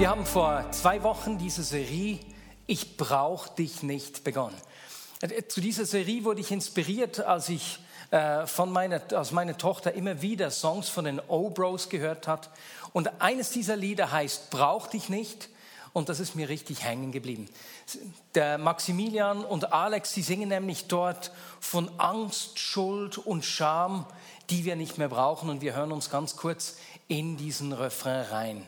Wir 0.00 0.08
haben 0.08 0.24
vor 0.24 0.64
zwei 0.70 1.02
Wochen 1.02 1.36
diese 1.36 1.62
Serie 1.62 2.18
Ich 2.66 2.96
brauch 2.96 3.48
dich 3.48 3.82
nicht 3.82 4.24
begonnen. 4.24 4.56
Zu 5.48 5.60
dieser 5.60 5.84
Serie 5.84 6.24
wurde 6.24 6.40
ich 6.40 6.50
inspiriert, 6.50 7.20
als 7.20 7.50
ich 7.50 7.80
äh, 8.10 8.46
von 8.46 8.72
meiner, 8.72 9.02
als 9.12 9.32
meine 9.32 9.58
Tochter 9.58 9.92
immer 9.92 10.22
wieder 10.22 10.50
Songs 10.50 10.88
von 10.88 11.04
den 11.04 11.20
O-Bros 11.20 11.90
gehört 11.90 12.28
hat. 12.28 12.48
Und 12.94 13.20
eines 13.20 13.50
dieser 13.50 13.76
Lieder 13.76 14.10
heißt 14.10 14.48
Brauch 14.48 14.86
dich 14.86 15.10
nicht. 15.10 15.50
Und 15.92 16.08
das 16.08 16.18
ist 16.18 16.34
mir 16.34 16.48
richtig 16.48 16.82
hängen 16.82 17.12
geblieben. 17.12 17.50
Der 18.34 18.56
Maximilian 18.56 19.44
und 19.44 19.74
Alex, 19.74 20.14
sie 20.14 20.22
singen 20.22 20.48
nämlich 20.48 20.86
dort 20.88 21.30
von 21.60 21.90
Angst, 21.98 22.58
Schuld 22.58 23.18
und 23.18 23.44
Scham, 23.44 24.06
die 24.48 24.64
wir 24.64 24.76
nicht 24.76 24.96
mehr 24.96 25.10
brauchen. 25.10 25.50
Und 25.50 25.60
wir 25.60 25.74
hören 25.74 25.92
uns 25.92 26.08
ganz 26.08 26.36
kurz 26.36 26.78
in 27.06 27.36
diesen 27.36 27.74
Refrain 27.74 28.24
rein. 28.30 28.66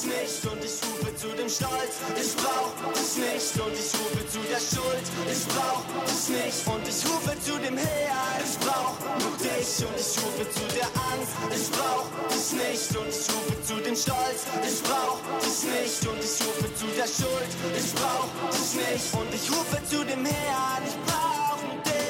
Dich 0.00 0.10
nicht 0.10 0.46
und 0.46 0.64
ich 0.64 0.72
rufe 0.82 1.14
zu 1.16 1.28
dem 1.28 1.48
Stolz. 1.48 2.00
Ich 2.16 2.36
brauch 2.36 2.72
dich 2.92 3.16
nicht 3.16 3.60
und 3.60 3.72
ich 3.72 3.92
rufe 3.94 4.28
zu 4.28 4.38
der 4.48 4.60
Schuld. 4.60 5.06
Ich 5.30 5.46
brauch 5.46 5.82
dich 6.04 6.28
nicht 6.28 6.66
und 6.66 6.88
ich 6.88 7.04
rufe 7.06 7.40
zu 7.40 7.58
dem 7.58 7.76
Heer. 7.76 8.16
Ich 8.44 8.58
brauch 8.58 8.98
nur 9.20 9.36
dich 9.36 9.84
und 9.84 9.96
ich 9.98 10.18
rufe 10.22 10.50
zu 10.50 10.64
der 10.76 10.88
Angst. 11.10 11.32
Ich 11.54 11.70
brauch 11.70 12.08
dich 12.28 12.52
nicht 12.52 12.96
und 12.96 13.08
ich 13.08 13.28
rufe 13.34 13.62
zu 13.62 13.74
dem 13.80 13.96
Stolz. 13.96 14.46
Ich 14.64 14.82
brauch 14.82 15.20
dich 15.40 15.62
nicht 15.64 16.06
und 16.06 16.18
ich 16.18 16.46
rufe 16.46 16.74
zu 16.74 16.86
der 16.96 17.06
Schuld. 17.06 17.50
Ich 17.76 17.94
brauch 17.94 18.28
dich 18.50 18.74
nicht 18.74 19.14
und 19.14 19.34
ich 19.34 19.50
rufe 19.50 19.84
zu 19.88 20.04
dem 20.04 20.24
Heer. 20.24 20.78
Ich 20.86 20.96
brauch 21.06 21.58
dich. 21.84 22.00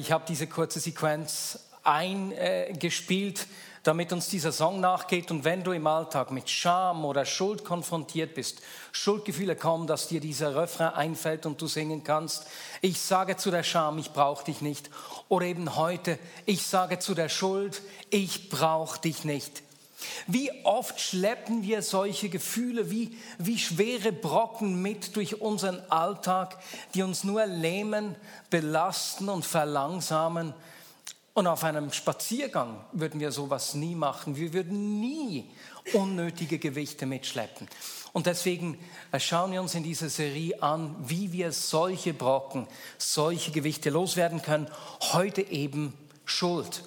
Ich 0.00 0.12
habe 0.12 0.24
diese 0.28 0.46
kurze 0.46 0.78
Sequenz 0.80 1.58
eingespielt, 1.84 3.48
damit 3.82 4.12
uns 4.12 4.28
dieser 4.28 4.52
Song 4.52 4.80
nachgeht. 4.80 5.30
Und 5.30 5.44
wenn 5.44 5.64
du 5.64 5.72
im 5.72 5.86
Alltag 5.86 6.30
mit 6.30 6.48
Scham 6.48 7.04
oder 7.04 7.24
Schuld 7.24 7.64
konfrontiert 7.64 8.34
bist, 8.34 8.62
Schuldgefühle 8.92 9.56
kommen, 9.56 9.86
dass 9.86 10.08
dir 10.08 10.20
dieser 10.20 10.54
Refrain 10.54 10.94
einfällt 10.94 11.46
und 11.46 11.60
du 11.60 11.66
singen 11.66 12.04
kannst. 12.04 12.46
Ich 12.80 13.00
sage 13.00 13.36
zu 13.36 13.50
der 13.50 13.62
Scham, 13.62 13.98
ich 13.98 14.12
brauche 14.12 14.44
dich 14.44 14.60
nicht. 14.60 14.90
Oder 15.28 15.46
eben 15.46 15.76
heute, 15.76 16.18
ich 16.46 16.66
sage 16.66 16.98
zu 16.98 17.14
der 17.14 17.28
Schuld, 17.28 17.82
ich 18.10 18.48
brauche 18.48 19.00
dich 19.00 19.24
nicht. 19.24 19.62
Wie 20.26 20.50
oft 20.64 21.00
schleppen 21.00 21.62
wir 21.62 21.82
solche 21.82 22.28
Gefühle 22.28 22.90
wie, 22.90 23.16
wie 23.38 23.58
schwere 23.58 24.12
Brocken 24.12 24.82
mit 24.82 25.16
durch 25.16 25.40
unseren 25.40 25.80
Alltag, 25.90 26.58
die 26.94 27.02
uns 27.02 27.24
nur 27.24 27.46
lähmen, 27.46 28.16
belasten 28.50 29.28
und 29.28 29.44
verlangsamen. 29.44 30.54
Und 31.34 31.46
auf 31.46 31.64
einem 31.64 31.92
Spaziergang 31.92 32.84
würden 32.92 33.18
wir 33.18 33.32
sowas 33.32 33.74
nie 33.74 33.94
machen. 33.94 34.36
Wir 34.36 34.52
würden 34.52 35.00
nie 35.00 35.50
unnötige 35.94 36.58
Gewichte 36.58 37.06
mitschleppen. 37.06 37.68
Und 38.12 38.26
deswegen 38.26 38.78
äh, 39.10 39.18
schauen 39.18 39.52
wir 39.52 39.62
uns 39.62 39.74
in 39.74 39.82
dieser 39.82 40.10
Serie 40.10 40.62
an, 40.62 40.94
wie 40.98 41.32
wir 41.32 41.52
solche 41.52 42.12
Brocken, 42.12 42.66
solche 42.98 43.50
Gewichte 43.50 43.88
loswerden 43.88 44.42
können. 44.42 44.68
Heute 45.12 45.40
eben 45.40 45.94
Schuld. 46.26 46.84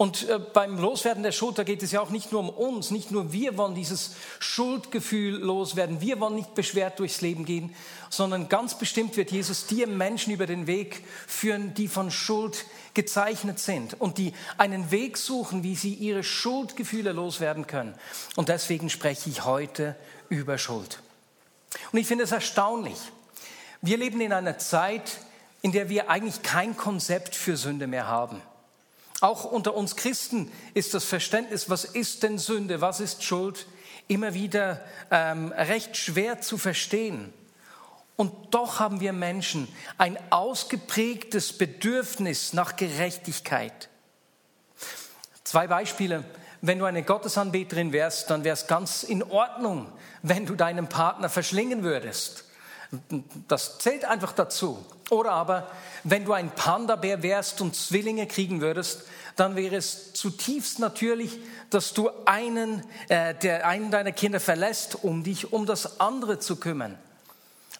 Und 0.00 0.30
äh, 0.30 0.38
beim 0.38 0.78
Loswerden 0.78 1.22
der 1.22 1.30
Schuld, 1.30 1.58
da 1.58 1.62
geht 1.62 1.82
es 1.82 1.92
ja 1.92 2.00
auch 2.00 2.08
nicht 2.08 2.32
nur 2.32 2.40
um 2.40 2.48
uns, 2.48 2.90
nicht 2.90 3.10
nur 3.10 3.34
wir 3.34 3.58
wollen 3.58 3.74
dieses 3.74 4.12
Schuldgefühl 4.38 5.34
loswerden, 5.34 6.00
wir 6.00 6.18
wollen 6.20 6.36
nicht 6.36 6.54
beschwert 6.54 6.98
durchs 6.98 7.20
Leben 7.20 7.44
gehen, 7.44 7.76
sondern 8.08 8.48
ganz 8.48 8.78
bestimmt 8.78 9.18
wird 9.18 9.30
Jesus 9.30 9.66
dir 9.66 9.86
Menschen 9.86 10.32
über 10.32 10.46
den 10.46 10.66
Weg 10.66 11.04
führen, 11.26 11.74
die 11.74 11.86
von 11.86 12.10
Schuld 12.10 12.64
gezeichnet 12.94 13.58
sind 13.58 14.00
und 14.00 14.16
die 14.16 14.32
einen 14.56 14.90
Weg 14.90 15.18
suchen, 15.18 15.64
wie 15.64 15.76
sie 15.76 15.92
ihre 15.92 16.24
Schuldgefühle 16.24 17.12
loswerden 17.12 17.66
können. 17.66 17.94
Und 18.36 18.48
deswegen 18.48 18.88
spreche 18.88 19.28
ich 19.28 19.44
heute 19.44 19.96
über 20.30 20.56
Schuld. 20.56 21.02
Und 21.92 21.98
ich 21.98 22.06
finde 22.06 22.24
es 22.24 22.32
erstaunlich. 22.32 22.96
Wir 23.82 23.98
leben 23.98 24.22
in 24.22 24.32
einer 24.32 24.56
Zeit, 24.56 25.18
in 25.60 25.72
der 25.72 25.90
wir 25.90 26.08
eigentlich 26.08 26.40
kein 26.40 26.74
Konzept 26.74 27.34
für 27.34 27.58
Sünde 27.58 27.86
mehr 27.86 28.06
haben. 28.06 28.40
Auch 29.20 29.44
unter 29.44 29.74
uns 29.74 29.96
Christen 29.96 30.50
ist 30.74 30.94
das 30.94 31.04
Verständnis, 31.04 31.68
was 31.68 31.84
ist 31.84 32.22
denn 32.22 32.38
Sünde, 32.38 32.80
was 32.80 33.00
ist 33.00 33.22
Schuld, 33.22 33.66
immer 34.08 34.34
wieder 34.34 34.82
ähm, 35.10 35.52
recht 35.52 35.96
schwer 35.96 36.40
zu 36.40 36.56
verstehen. 36.58 37.32
Und 38.16 38.54
doch 38.54 38.80
haben 38.80 39.00
wir 39.00 39.12
Menschen 39.12 39.68
ein 39.98 40.18
ausgeprägtes 40.30 41.56
Bedürfnis 41.56 42.52
nach 42.52 42.76
Gerechtigkeit. 42.76 43.88
Zwei 45.44 45.66
Beispiele. 45.66 46.24
Wenn 46.62 46.78
du 46.78 46.84
eine 46.84 47.02
Gottesanbeterin 47.02 47.92
wärst, 47.92 48.28
dann 48.28 48.44
wäre 48.44 48.52
es 48.52 48.66
ganz 48.66 49.02
in 49.02 49.22
Ordnung, 49.22 49.90
wenn 50.22 50.44
du 50.44 50.54
deinen 50.54 50.88
Partner 50.88 51.30
verschlingen 51.30 51.82
würdest. 51.82 52.44
Das 53.48 53.78
zählt 53.78 54.04
einfach 54.04 54.32
dazu. 54.32 54.84
Oder 55.10 55.32
aber, 55.32 55.70
wenn 56.04 56.24
du 56.24 56.32
ein 56.32 56.50
Panda-Bär 56.54 57.22
wärst 57.22 57.60
und 57.60 57.76
Zwillinge 57.76 58.26
kriegen 58.26 58.60
würdest, 58.60 59.02
dann 59.36 59.56
wäre 59.56 59.76
es 59.76 60.12
zutiefst 60.14 60.78
natürlich, 60.78 61.38
dass 61.68 61.92
du 61.92 62.10
einen, 62.24 62.84
äh, 63.08 63.34
der, 63.34 63.66
einen 63.66 63.90
deiner 63.90 64.12
Kinder 64.12 64.40
verlässt, 64.40 65.02
um 65.02 65.24
dich 65.24 65.52
um 65.52 65.66
das 65.66 66.00
andere 66.00 66.38
zu 66.38 66.56
kümmern. 66.56 66.98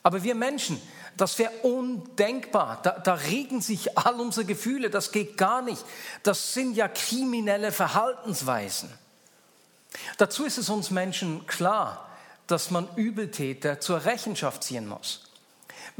Aber 0.03 0.23
wir 0.23 0.35
Menschen, 0.35 0.81
das 1.17 1.39
wäre 1.39 1.51
undenkbar. 1.63 2.81
Da, 2.83 2.99
da 2.99 3.15
regen 3.15 3.61
sich 3.61 3.97
all 3.97 4.21
unsere 4.21 4.47
Gefühle, 4.47 4.91
das 4.91 5.13
geht 5.13 5.37
gar 5.37 5.63
nicht. 5.63 5.85
Das 6.23 6.55
sind 6.55 6.77
ja 6.77 6.89
kriminelle 6.89 7.73
Verhaltensweisen. 7.73 8.91
Dazu 10.19 10.45
ist 10.45 10.59
es 10.59 10.69
uns 10.69 10.91
Menschen 10.91 11.47
klar, 11.47 12.09
dass 12.47 12.71
man 12.71 12.89
Übeltäter 12.97 13.81
zur 13.81 14.05
Rechenschaft 14.05 14.65
ziehen 14.65 14.89
muss. 14.89 15.30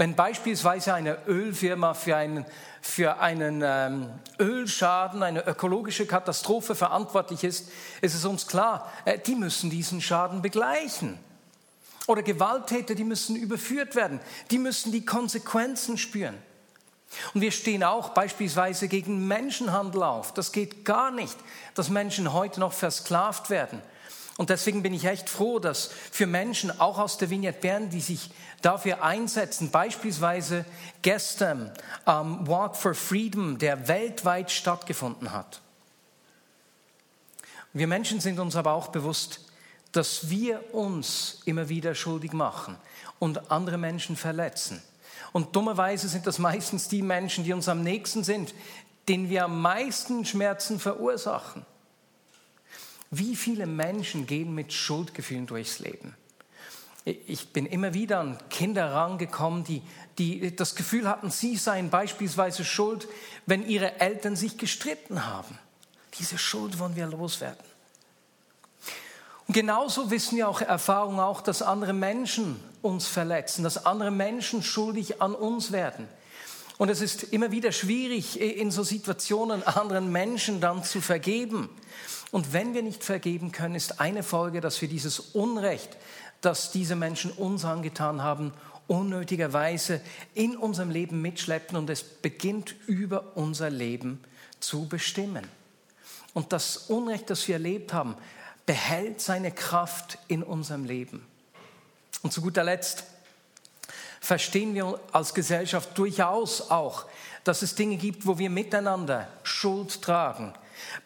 Wenn 0.01 0.15
beispielsweise 0.15 0.95
eine 0.95 1.19
Ölfirma 1.27 1.93
für 1.93 2.17
einen, 2.17 2.47
für 2.81 3.19
einen 3.19 3.61
ähm, 3.63 4.09
Ölschaden, 4.39 5.23
eine 5.23 5.47
ökologische 5.47 6.07
Katastrophe 6.07 6.75
verantwortlich 6.75 7.45
ist, 7.45 7.71
ist 8.01 8.15
es 8.15 8.25
uns 8.25 8.47
klar, 8.47 8.91
äh, 9.05 9.19
die 9.19 9.35
müssen 9.35 9.69
diesen 9.69 10.01
Schaden 10.01 10.41
begleichen. 10.41 11.19
Oder 12.07 12.23
Gewalttäter, 12.23 12.95
die 12.95 13.05
müssen 13.05 13.37
überführt 13.37 13.95
werden, 13.95 14.21
die 14.51 14.57
müssen 14.57 14.91
die 14.91 15.05
Konsequenzen 15.05 15.99
spüren. 15.99 16.39
Und 17.35 17.43
wir 17.43 17.53
stehen 17.53 17.85
auch 17.85 18.15
beispielsweise 18.15 18.89
gegen 18.89 19.29
Menschenhandel 19.29 20.03
auf. 20.03 20.33
Das 20.33 20.53
geht 20.53 20.87
gar 20.87 21.11
nicht, 21.11 21.37
dass 21.75 21.91
Menschen 21.91 22.33
heute 22.33 22.59
noch 22.59 22.73
versklavt 22.73 23.51
werden. 23.51 23.83
Und 24.37 24.51
deswegen 24.51 24.83
bin 24.83 24.95
ich 24.95 25.05
echt 25.05 25.29
froh, 25.29 25.59
dass 25.59 25.91
für 26.11 26.27
Menschen 26.27 26.81
auch 26.81 26.99
aus 26.99 27.19
der 27.19 27.31
Vignette 27.31 27.61
Bern, 27.61 27.91
die 27.91 28.01
sich 28.01 28.31
dafür 28.63 29.03
einsetzen, 29.03 29.71
beispielsweise 29.71 30.65
gestern 31.03 31.71
am 32.05 32.47
Walk 32.47 32.77
for 32.77 32.95
Freedom, 32.95 33.59
der 33.59 33.89
weltweit 33.89 34.51
stattgefunden 34.51 35.33
hat. 35.33 35.61
Wir 37.73 37.87
Menschen 37.87 38.21
sind 38.21 38.39
uns 38.39 38.57
aber 38.57 38.73
auch 38.73 38.89
bewusst, 38.89 39.41
dass 39.93 40.31
wir 40.31 40.75
uns 40.75 41.43
immer 41.45 41.69
wieder 41.69 41.95
schuldig 41.95 42.33
machen 42.33 42.77
und 43.19 43.51
andere 43.51 43.79
Menschen 43.79 44.17
verletzen. 44.17 44.83
Und 45.33 45.55
dummerweise 45.55 46.09
sind 46.09 46.27
das 46.27 46.39
meistens 46.39 46.89
die 46.89 47.03
Menschen, 47.03 47.45
die 47.45 47.53
uns 47.53 47.69
am 47.69 47.83
nächsten 47.83 48.25
sind, 48.25 48.55
denen 49.09 49.29
wir 49.29 49.45
am 49.45 49.61
meisten 49.61 50.25
Schmerzen 50.25 50.81
verursachen. 50.81 51.65
Wie 53.11 53.35
viele 53.35 53.67
Menschen 53.67 54.27
gehen 54.27 54.55
mit 54.55 54.73
Schuldgefühlen 54.73 55.47
durchs 55.47 55.81
Leben? 55.81 56.15
Ich 57.05 57.53
bin 57.53 57.67
immer 57.67 57.93
wieder 57.95 58.21
an 58.21 58.39
Kinder 58.51 58.93
rangekommen, 58.93 59.65
die, 59.65 59.83
die 60.19 60.55
das 60.55 60.77
Gefühl 60.77 61.09
hatten, 61.09 61.31
sie 61.31 61.57
seien 61.57 61.91
beispielsweise 61.91 62.65
schuld, 62.65 63.09
wenn 63.47 63.67
ihre 63.67 64.01
Eltern 64.01 64.37
sich 64.37 64.59
gestritten 64.59 65.27
haben. 65.27 65.59
Diese 66.19 66.39
Schuld 66.39 66.79
wollen 66.79 66.95
wir 66.95 67.07
loswerden. 67.07 67.65
Und 69.49 69.55
genauso 69.55 70.13
wissen 70.13 70.37
wir 70.37 70.49
auch 70.49 70.61
Erfahrung 70.61 71.19
auch, 71.19 71.41
dass 71.41 71.63
andere 71.63 71.93
Menschen 71.93 72.61
uns 72.83 73.09
verletzen, 73.09 73.65
dass 73.65 73.87
andere 73.87 74.13
Menschen 74.13 74.63
schuldig 74.63 75.21
an 75.21 75.35
uns 75.35 75.73
werden. 75.73 76.07
Und 76.79 76.89
es 76.91 77.01
ist 77.01 77.25
immer 77.25 77.51
wieder 77.51 77.73
schwierig, 77.73 78.41
in 78.41 78.71
so 78.71 78.85
Situationen 78.85 79.67
anderen 79.67 80.13
Menschen 80.13 80.61
dann 80.61 80.85
zu 80.85 81.01
vergeben. 81.01 81.69
Und 82.31 82.53
wenn 82.53 82.75
wir 82.75 82.83
nicht 82.83 83.03
vergeben 83.03 83.53
können, 83.53 83.75
ist 83.75 84.01
eine 84.01 84.23
Folge, 84.23 84.61
dass 84.61 84.81
wir 84.81 84.89
dieses 84.89 85.19
Unrecht, 85.19 85.97
das 86.41 86.71
diese 86.71 86.97
Menschen 86.97 87.31
uns 87.33 87.65
angetan 87.65 88.23
haben, 88.23 88.53
unnötigerweise 88.87 90.01
in 90.35 90.57
unserem 90.57 90.91
Leben 90.91 91.23
mitschleppen 91.23 91.77
und 91.77 91.91
es 91.91 92.03
beginnt 92.03 92.75
über 92.87 93.37
unser 93.37 93.71
Leben 93.71 94.21
zu 94.59 94.89
bestimmen. 94.89 95.47
Und 96.35 96.53
das 96.53 96.77
Unrecht, 96.89 97.31
das 97.31 97.47
wir 97.49 97.57
erlebt 97.57 97.93
haben, 97.93 98.17
behält 98.67 99.21
seine 99.21 99.53
Kraft 99.53 100.19
in 100.29 100.43
unserem 100.43 100.85
Leben. 100.85 101.27
Und 102.23 102.33
zu 102.33 102.43
guter 102.43 102.65
Letzt 102.65 103.05
verstehen 104.21 104.75
wir 104.75 105.01
als 105.13 105.35
Gesellschaft 105.35 105.97
durchaus 105.97 106.71
auch, 106.71 107.07
dass 107.43 107.63
es 107.63 107.75
Dinge 107.75 107.97
gibt, 107.97 108.27
wo 108.27 108.39
wir 108.39 108.51
miteinander 108.51 109.29
Schuld 109.43 110.03
tragen. 110.03 110.53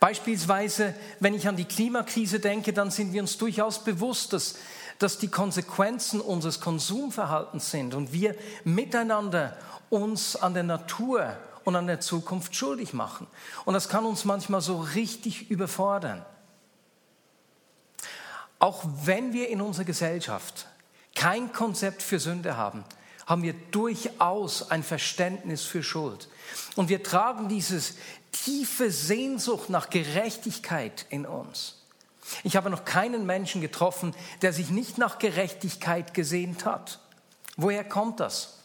Beispielsweise, 0.01 0.95
wenn 1.21 1.35
ich 1.35 1.49
an 1.49 1.57
die 1.57 1.65
Klimakrise 1.65 2.41
denke, 2.41 2.73
dann 2.73 2.91
sind 2.91 3.13
wir 3.13 3.23
uns 3.23 3.39
durchaus 3.39 3.83
bewusst, 3.85 4.33
dass, 4.33 4.57
dass 4.99 5.19
die 5.19 5.29
Konsequenzen 5.29 6.21
unseres 6.21 6.61
Konsumverhaltens 6.61 7.71
sind 7.71 7.95
und 7.95 8.13
wir 8.13 8.35
miteinander 8.65 9.57
uns 9.91 10.37
an 10.37 10.55
der 10.55 10.63
Natur 10.63 11.37
und 11.65 11.77
an 11.77 11.87
der 11.87 12.01
Zukunft 12.01 12.55
schuldig 12.55 12.93
machen. 12.93 13.27
Und 13.65 13.75
das 13.75 13.89
kann 13.89 14.05
uns 14.05 14.25
manchmal 14.25 14.61
so 14.61 14.81
richtig 14.81 15.51
überfordern. 15.51 16.25
Auch 18.59 18.85
wenn 19.05 19.33
wir 19.33 19.49
in 19.49 19.61
unserer 19.61 19.85
Gesellschaft 19.85 20.67
kein 21.15 21.53
Konzept 21.53 22.03
für 22.03 22.19
Sünde 22.19 22.57
haben, 22.57 22.85
haben 23.27 23.43
wir 23.43 23.55
durchaus 23.71 24.71
ein 24.71 24.83
Verständnis 24.83 25.63
für 25.63 25.83
Schuld. 25.83 26.29
Und 26.77 26.89
wir 26.89 27.03
tragen 27.03 27.49
diese 27.49 27.81
tiefe 28.35 28.91
Sehnsucht 28.91 29.71
nach 29.71 29.91
Gerechtigkeit 29.91 31.07
in 31.09 31.25
uns. 31.27 31.77
Ich 32.43 32.57
habe 32.57 32.71
noch 32.71 32.85
keinen 32.85 33.27
Menschen 33.27 33.61
getroffen, 33.61 34.15
der 34.43 34.53
sich 34.53 34.71
nicht 34.71 34.99
nach 34.99 35.19
Gerechtigkeit 35.19 36.15
gesehnt 36.15 36.65
hat. 36.65 36.99
Woher 37.57 37.85
kommt 37.85 38.21
das? 38.21 38.59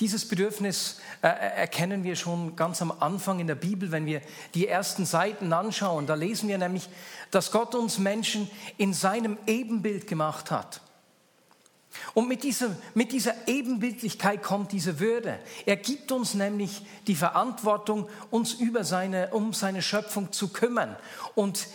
Dieses 0.00 0.26
Bedürfnis 0.26 1.00
äh, 1.22 1.28
erkennen 1.28 2.02
wir 2.02 2.16
schon 2.16 2.56
ganz 2.56 2.80
am 2.80 2.90
Anfang 2.90 3.40
in 3.40 3.46
der 3.46 3.54
Bibel, 3.54 3.90
wenn 3.92 4.06
wir 4.06 4.22
die 4.54 4.66
ersten 4.66 5.04
Seiten 5.04 5.52
anschauen. 5.52 6.06
Da 6.06 6.14
lesen 6.14 6.48
wir 6.48 6.58
nämlich, 6.58 6.88
dass 7.30 7.52
Gott 7.52 7.74
uns 7.74 7.98
Menschen 7.98 8.50
in 8.78 8.94
seinem 8.94 9.36
Ebenbild 9.46 10.06
gemacht 10.06 10.50
hat. 10.50 10.80
Und 12.14 12.28
mit 12.28 12.42
dieser, 12.42 12.76
mit 12.94 13.12
dieser 13.12 13.34
Ebenbildlichkeit 13.46 14.42
kommt 14.42 14.72
diese 14.72 15.00
Würde. 15.00 15.38
Er 15.66 15.76
gibt 15.76 16.12
uns 16.12 16.34
nämlich 16.34 16.82
die 17.06 17.14
Verantwortung, 17.14 18.08
uns 18.30 18.54
über 18.54 18.84
seine, 18.84 19.28
um 19.28 19.52
seine 19.54 19.82
Schöpfung 19.82 20.32
zu 20.32 20.48
kümmern 20.48 20.96
und 21.34 21.68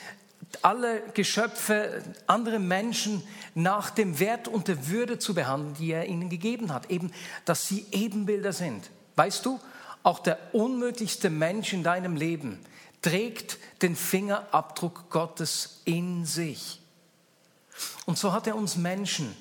alle 0.62 1.02
Geschöpfe, 1.14 2.04
andere 2.28 2.60
Menschen 2.60 3.24
nach 3.56 3.90
dem 3.90 4.20
Wert 4.20 4.48
und 4.48 4.68
der 4.68 4.88
Würde 4.88 5.18
zu 5.20 5.34
behandeln, 5.34 5.76
die 5.80 5.92
er 5.92 6.06
ihnen 6.06 6.30
gegeben 6.30 6.74
hat. 6.74 6.90
Eben, 6.90 7.12
dass 7.46 7.68
sie 7.68 7.86
Ebenbilder 7.92 8.54
sind. 8.54 8.90
Weißt 9.16 9.46
du, 9.46 9.60
auch 10.04 10.20
der 10.20 10.38
unmöglichste 10.54 11.30
Mensch 11.30 11.74
in 11.74 11.84
deinem 11.84 12.16
Leben 12.16 12.60
trägt 13.02 13.58
den 13.82 13.96
Fingerabdruck 13.96 15.10
Gottes 15.10 15.82
in 15.86 16.26
sich. 16.26 16.82
Und 18.06 18.18
so 18.18 18.34
hat 18.34 18.48
er 18.48 18.56
uns 18.56 18.76
Menschen 18.76 19.36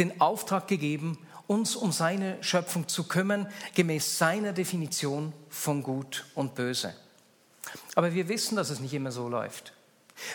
den 0.00 0.20
Auftrag 0.20 0.66
gegeben, 0.66 1.18
uns 1.46 1.76
um 1.76 1.92
seine 1.92 2.42
Schöpfung 2.42 2.88
zu 2.88 3.04
kümmern, 3.04 3.46
gemäß 3.74 4.18
seiner 4.18 4.52
Definition 4.52 5.32
von 5.48 5.82
Gut 5.82 6.24
und 6.34 6.54
Böse. 6.54 6.94
Aber 7.94 8.14
wir 8.14 8.28
wissen, 8.28 8.56
dass 8.56 8.70
es 8.70 8.80
nicht 8.80 8.94
immer 8.94 9.12
so 9.12 9.28
läuft. 9.28 9.72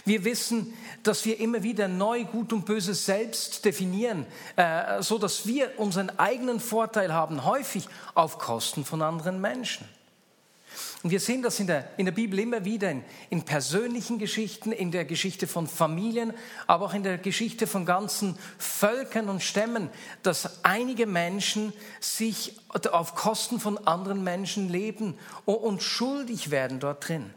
Wir 0.03 0.23
wissen, 0.23 0.73
dass 1.03 1.25
wir 1.25 1.39
immer 1.39 1.63
wieder 1.63 1.87
neu 1.87 2.25
Gut 2.25 2.53
und 2.53 2.65
Böse 2.65 2.93
selbst 2.93 3.65
definieren, 3.65 4.25
äh, 4.55 5.01
so 5.01 5.17
dass 5.17 5.45
wir 5.45 5.79
unseren 5.79 6.09
eigenen 6.17 6.59
Vorteil 6.59 7.13
haben, 7.13 7.45
häufig 7.45 7.87
auf 8.13 8.39
Kosten 8.39 8.83
von 8.83 9.01
anderen 9.01 9.39
Menschen. 9.41 9.87
Und 11.05 11.11
wir 11.11 11.19
sehen 11.19 11.43
das 11.43 11.59
in 11.59 11.67
der, 11.67 11.87
in 11.97 12.05
der 12.05 12.13
Bibel 12.13 12.39
immer 12.39 12.65
wieder 12.65 12.89
in, 12.89 13.03
in 13.29 13.43
persönlichen 13.43 14.17
Geschichten, 14.17 14.71
in 14.71 14.89
der 14.89 15.05
Geschichte 15.05 15.45
von 15.45 15.67
Familien, 15.67 16.33
aber 16.65 16.85
auch 16.85 16.95
in 16.95 17.03
der 17.03 17.19
Geschichte 17.19 17.67
von 17.67 17.85
ganzen 17.85 18.35
Völkern 18.57 19.29
und 19.29 19.43
Stämmen, 19.43 19.91
dass 20.23 20.63
einige 20.63 21.05
Menschen 21.05 21.73
sich 21.99 22.57
auf 22.91 23.13
Kosten 23.13 23.59
von 23.59 23.77
anderen 23.85 24.23
Menschen 24.23 24.67
leben 24.67 25.13
und 25.45 25.83
schuldig 25.83 26.49
werden 26.49 26.79
dort 26.79 27.07
drin. 27.07 27.31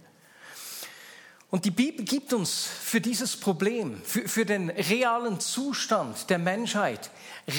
Und 1.51 1.65
die 1.65 1.71
Bibel 1.71 2.05
gibt 2.05 2.35
uns 2.35 2.65
für 2.65 3.01
dieses 3.01 3.35
Problem, 3.35 3.99
für, 4.05 4.29
für 4.29 4.45
den 4.45 4.69
realen 4.69 5.41
Zustand 5.41 6.29
der 6.29 6.39
Menschheit 6.39 7.11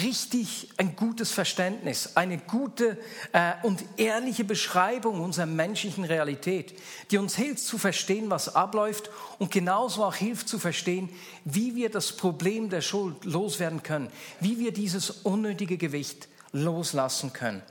richtig 0.03 0.69
ein 0.77 0.95
gutes 0.95 1.31
Verständnis, 1.31 2.15
eine 2.15 2.37
gute 2.37 2.99
äh, 3.31 3.53
und 3.63 3.83
ehrliche 3.97 4.43
Beschreibung 4.43 5.21
unserer 5.21 5.47
menschlichen 5.47 6.03
Realität, 6.03 6.77
die 7.09 7.17
uns 7.17 7.35
hilft 7.35 7.63
zu 7.63 7.79
verstehen, 7.79 8.29
was 8.29 8.55
abläuft 8.55 9.09
und 9.39 9.49
genauso 9.49 10.03
auch 10.05 10.13
hilft 10.13 10.47
zu 10.49 10.59
verstehen, 10.59 11.09
wie 11.43 11.73
wir 11.73 11.89
das 11.89 12.15
Problem 12.15 12.69
der 12.69 12.81
Schuld 12.81 13.25
loswerden 13.25 13.81
können, 13.81 14.11
wie 14.39 14.59
wir 14.59 14.71
dieses 14.71 15.09
unnötige 15.09 15.77
Gewicht 15.77 16.27
loslassen 16.51 17.33
können. 17.33 17.61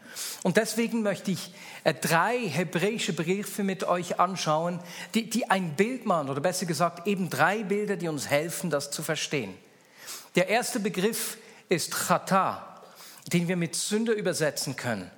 Und 0.43 0.57
deswegen 0.57 1.03
möchte 1.03 1.31
ich 1.31 1.53
äh, 1.85 1.95
drei 1.95 2.39
hebräische 2.39 3.13
Briefe 3.13 3.65
mit 3.65 3.85
euch 3.85 4.21
anschauen, 4.21 4.81
die, 5.15 5.29
die 5.29 5.51
ein 5.51 5.75
Bild 5.75 6.07
machen, 6.07 6.29
oder 6.29 6.41
besser 6.41 6.67
gesagt 6.67 7.07
eben 7.07 7.31
drei 7.31 7.65
Bilder, 7.65 7.97
die 7.97 8.09
uns 8.09 8.29
helfen, 8.29 8.71
das 8.71 8.91
zu 8.91 9.03
verstehen. 9.03 9.55
Der 10.35 10.49
erste 10.49 10.81
Begriff 10.81 11.39
ist 11.69 11.95
Chata, 11.95 12.83
den 13.33 13.49
wir 13.49 13.57
mit 13.57 13.75
Sünde 13.75 14.13
übersetzen 14.13 14.77
können. 14.77 15.11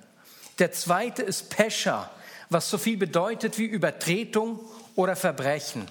Der 0.59 0.71
zweite 0.71 1.21
ist 1.21 1.49
Pesha, 1.49 2.09
was 2.49 2.69
so 2.69 2.77
viel 2.77 2.97
bedeutet 2.97 3.57
wie 3.57 3.65
Übertretung 3.65 4.59
oder 4.95 5.15
Verbrechen. 5.15 5.87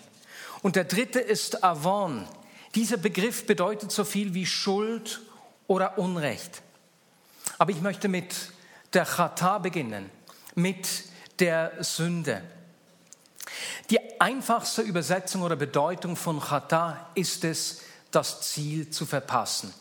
Und 0.62 0.76
der 0.76 0.84
dritte 0.84 1.20
ist 1.20 1.64
Avon. 1.64 2.26
Dieser 2.74 2.98
Begriff 2.98 3.46
bedeutet 3.46 3.90
so 3.90 4.04
viel 4.04 4.34
wie 4.34 4.46
Schuld 4.46 5.20
oder 5.66 5.98
Unrecht. 5.98 6.62
Aber 7.60 7.72
ich 7.72 7.82
möchte 7.82 8.08
mit 8.08 8.34
der 8.94 9.04
Chata 9.04 9.58
beginnen, 9.58 10.10
mit 10.54 10.88
der 11.40 11.72
Sünde. 11.80 12.40
Die 13.90 14.18
einfachste 14.18 14.80
Übersetzung 14.80 15.42
oder 15.42 15.56
Bedeutung 15.56 16.16
von 16.16 16.40
Chata 16.40 17.10
ist 17.14 17.44
es, 17.44 17.82
das 18.10 18.40
Ziel 18.40 18.88
zu 18.88 19.04
verpassen. 19.04 19.74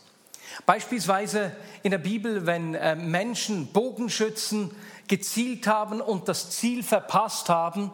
Beispielsweise 0.65 1.55
in 1.81 1.91
der 1.91 1.99
Bibel, 1.99 2.45
wenn 2.45 2.75
äh, 2.75 2.97
Menschen 2.97 3.67
Bogenschützen 3.67 4.75
gezielt 5.07 5.65
haben 5.65 6.01
und 6.01 6.27
das 6.27 6.49
Ziel 6.49 6.83
verpasst 6.83 7.47
haben, 7.47 7.93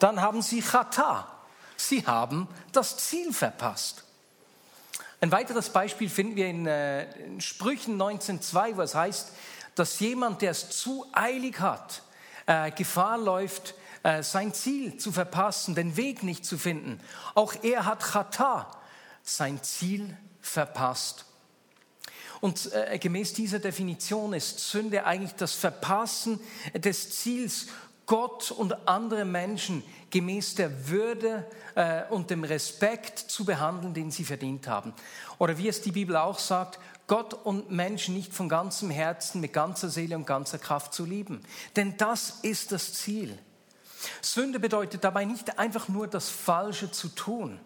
dann 0.00 0.20
haben 0.20 0.42
sie 0.42 0.60
Chata. 0.60 1.28
Sie 1.76 2.04
haben 2.04 2.48
das 2.72 2.96
Ziel 2.96 3.32
verpasst. 3.32 4.02
Ein 5.22 5.32
weiteres 5.32 5.68
Beispiel 5.68 6.08
finden 6.08 6.36
wir 6.36 6.46
in, 6.46 6.66
äh, 6.66 7.04
in 7.26 7.42
Sprüchen 7.42 8.00
19.2, 8.00 8.76
wo 8.76 8.80
es 8.80 8.94
heißt, 8.94 9.32
dass 9.74 10.00
jemand, 10.00 10.40
der 10.40 10.52
es 10.52 10.70
zu 10.70 11.06
eilig 11.12 11.60
hat, 11.60 12.02
äh, 12.46 12.70
Gefahr 12.70 13.18
läuft, 13.18 13.74
äh, 14.02 14.22
sein 14.22 14.54
Ziel 14.54 14.96
zu 14.96 15.12
verpassen, 15.12 15.74
den 15.74 15.98
Weg 15.98 16.22
nicht 16.22 16.46
zu 16.46 16.56
finden. 16.56 17.00
Auch 17.34 17.54
er 17.62 17.84
hat 17.84 18.02
Chata, 18.02 18.78
sein 19.22 19.62
Ziel 19.62 20.16
verpasst. 20.40 21.26
Und 22.40 22.72
äh, 22.72 22.98
gemäß 22.98 23.34
dieser 23.34 23.58
Definition 23.58 24.32
ist 24.32 24.70
Sünde 24.70 25.04
eigentlich 25.04 25.34
das 25.34 25.52
Verpassen 25.52 26.40
des 26.72 27.20
Ziels, 27.20 27.66
Gott 28.10 28.50
und 28.50 28.88
andere 28.88 29.24
Menschen 29.24 29.84
gemäß 30.10 30.56
der 30.56 30.88
Würde 30.88 31.46
äh, 31.76 32.02
und 32.10 32.28
dem 32.30 32.42
Respekt 32.42 33.20
zu 33.20 33.44
behandeln, 33.44 33.94
den 33.94 34.10
sie 34.10 34.24
verdient 34.24 34.66
haben. 34.66 34.92
Oder 35.38 35.56
wie 35.58 35.68
es 35.68 35.80
die 35.80 35.92
Bibel 35.92 36.16
auch 36.16 36.40
sagt, 36.40 36.80
Gott 37.06 37.34
und 37.34 37.70
Menschen 37.70 38.16
nicht 38.16 38.34
von 38.34 38.48
ganzem 38.48 38.90
Herzen, 38.90 39.40
mit 39.40 39.52
ganzer 39.52 39.90
Seele 39.90 40.16
und 40.16 40.26
ganzer 40.26 40.58
Kraft 40.58 40.92
zu 40.92 41.04
lieben. 41.04 41.40
Denn 41.76 41.96
das 41.98 42.40
ist 42.42 42.72
das 42.72 42.94
Ziel. 42.94 43.38
Sünde 44.22 44.58
bedeutet 44.58 45.04
dabei 45.04 45.24
nicht 45.24 45.60
einfach 45.60 45.86
nur 45.86 46.08
das 46.08 46.28
Falsche 46.30 46.90
zu 46.90 47.10
tun. 47.10 47.60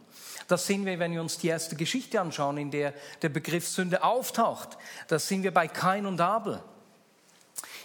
Das 0.47 0.67
sehen 0.67 0.85
wir, 0.85 0.99
wenn 0.99 1.13
wir 1.13 1.23
uns 1.23 1.39
die 1.39 1.49
erste 1.49 1.75
Geschichte 1.75 2.21
anschauen, 2.21 2.59
in 2.59 2.71
der 2.71 2.93
der 3.23 3.31
Begriff 3.31 3.67
Sünde 3.67 4.05
auftaucht. 4.05 4.77
Das 5.09 5.27
sehen 5.27 5.43
wir 5.43 5.55
bei 5.55 5.69
Kain 5.69 6.05
und 6.05 6.21
Abel. 6.21 6.63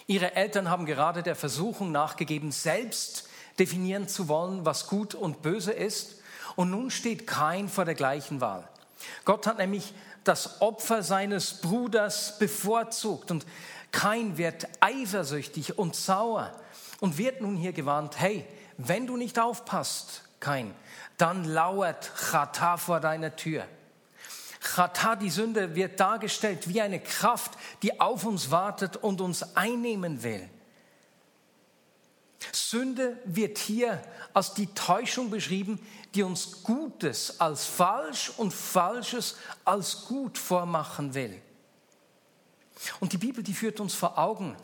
Ihre 0.09 0.35
Eltern 0.35 0.71
haben 0.71 0.87
gerade 0.87 1.21
der 1.21 1.35
Versuchung 1.35 1.91
nachgegeben, 1.91 2.51
selbst 2.51 3.29
definieren 3.59 4.07
zu 4.07 4.27
wollen, 4.27 4.65
was 4.65 4.87
gut 4.87 5.13
und 5.13 5.43
böse 5.43 5.71
ist. 5.71 6.15
Und 6.55 6.71
nun 6.71 6.89
steht 6.89 7.27
Kain 7.27 7.69
vor 7.69 7.85
der 7.85 7.93
gleichen 7.93 8.41
Wahl. 8.41 8.67
Gott 9.23 9.45
hat 9.45 9.59
nämlich 9.59 9.93
das 10.23 10.63
Opfer 10.63 11.03
seines 11.03 11.61
Bruders 11.61 12.39
bevorzugt. 12.39 13.29
Und 13.29 13.45
Kein 13.91 14.39
wird 14.39 14.67
eifersüchtig 14.79 15.77
und 15.77 15.95
sauer 15.95 16.59
und 16.99 17.19
wird 17.19 17.41
nun 17.41 17.55
hier 17.55 17.71
gewarnt, 17.73 18.19
hey, 18.19 18.47
wenn 18.77 19.05
du 19.05 19.15
nicht 19.15 19.37
aufpasst, 19.37 20.23
kein, 20.39 20.73
dann 21.17 21.43
lauert 21.43 22.11
Chata 22.15 22.77
vor 22.77 22.99
deiner 22.99 23.35
Tür. 23.35 23.63
Chata, 24.59 25.15
die 25.15 25.29
Sünde, 25.29 25.75
wird 25.75 25.99
dargestellt 25.99 26.67
wie 26.67 26.81
eine 26.81 26.99
Kraft, 26.99 27.53
die 27.81 27.99
auf 27.99 28.25
uns 28.25 28.51
wartet 28.51 28.97
und 28.97 29.21
uns 29.21 29.55
einnehmen 29.55 30.23
will. 30.23 30.49
Sünde 32.51 33.17
wird 33.25 33.57
hier 33.57 34.01
als 34.33 34.53
die 34.53 34.67
Täuschung 34.67 35.29
beschrieben, 35.29 35.79
die 36.15 36.23
uns 36.23 36.63
Gutes 36.63 37.39
als 37.39 37.65
falsch 37.65 38.31
und 38.37 38.53
Falsches 38.53 39.35
als 39.65 40.05
gut 40.05 40.37
vormachen 40.37 41.13
will. 41.13 41.41
Und 42.99 43.13
die 43.13 43.17
Bibel, 43.17 43.43
die 43.43 43.53
führt 43.53 43.79
uns 43.79 43.93
vor 43.93 44.17
Augen, 44.17 44.55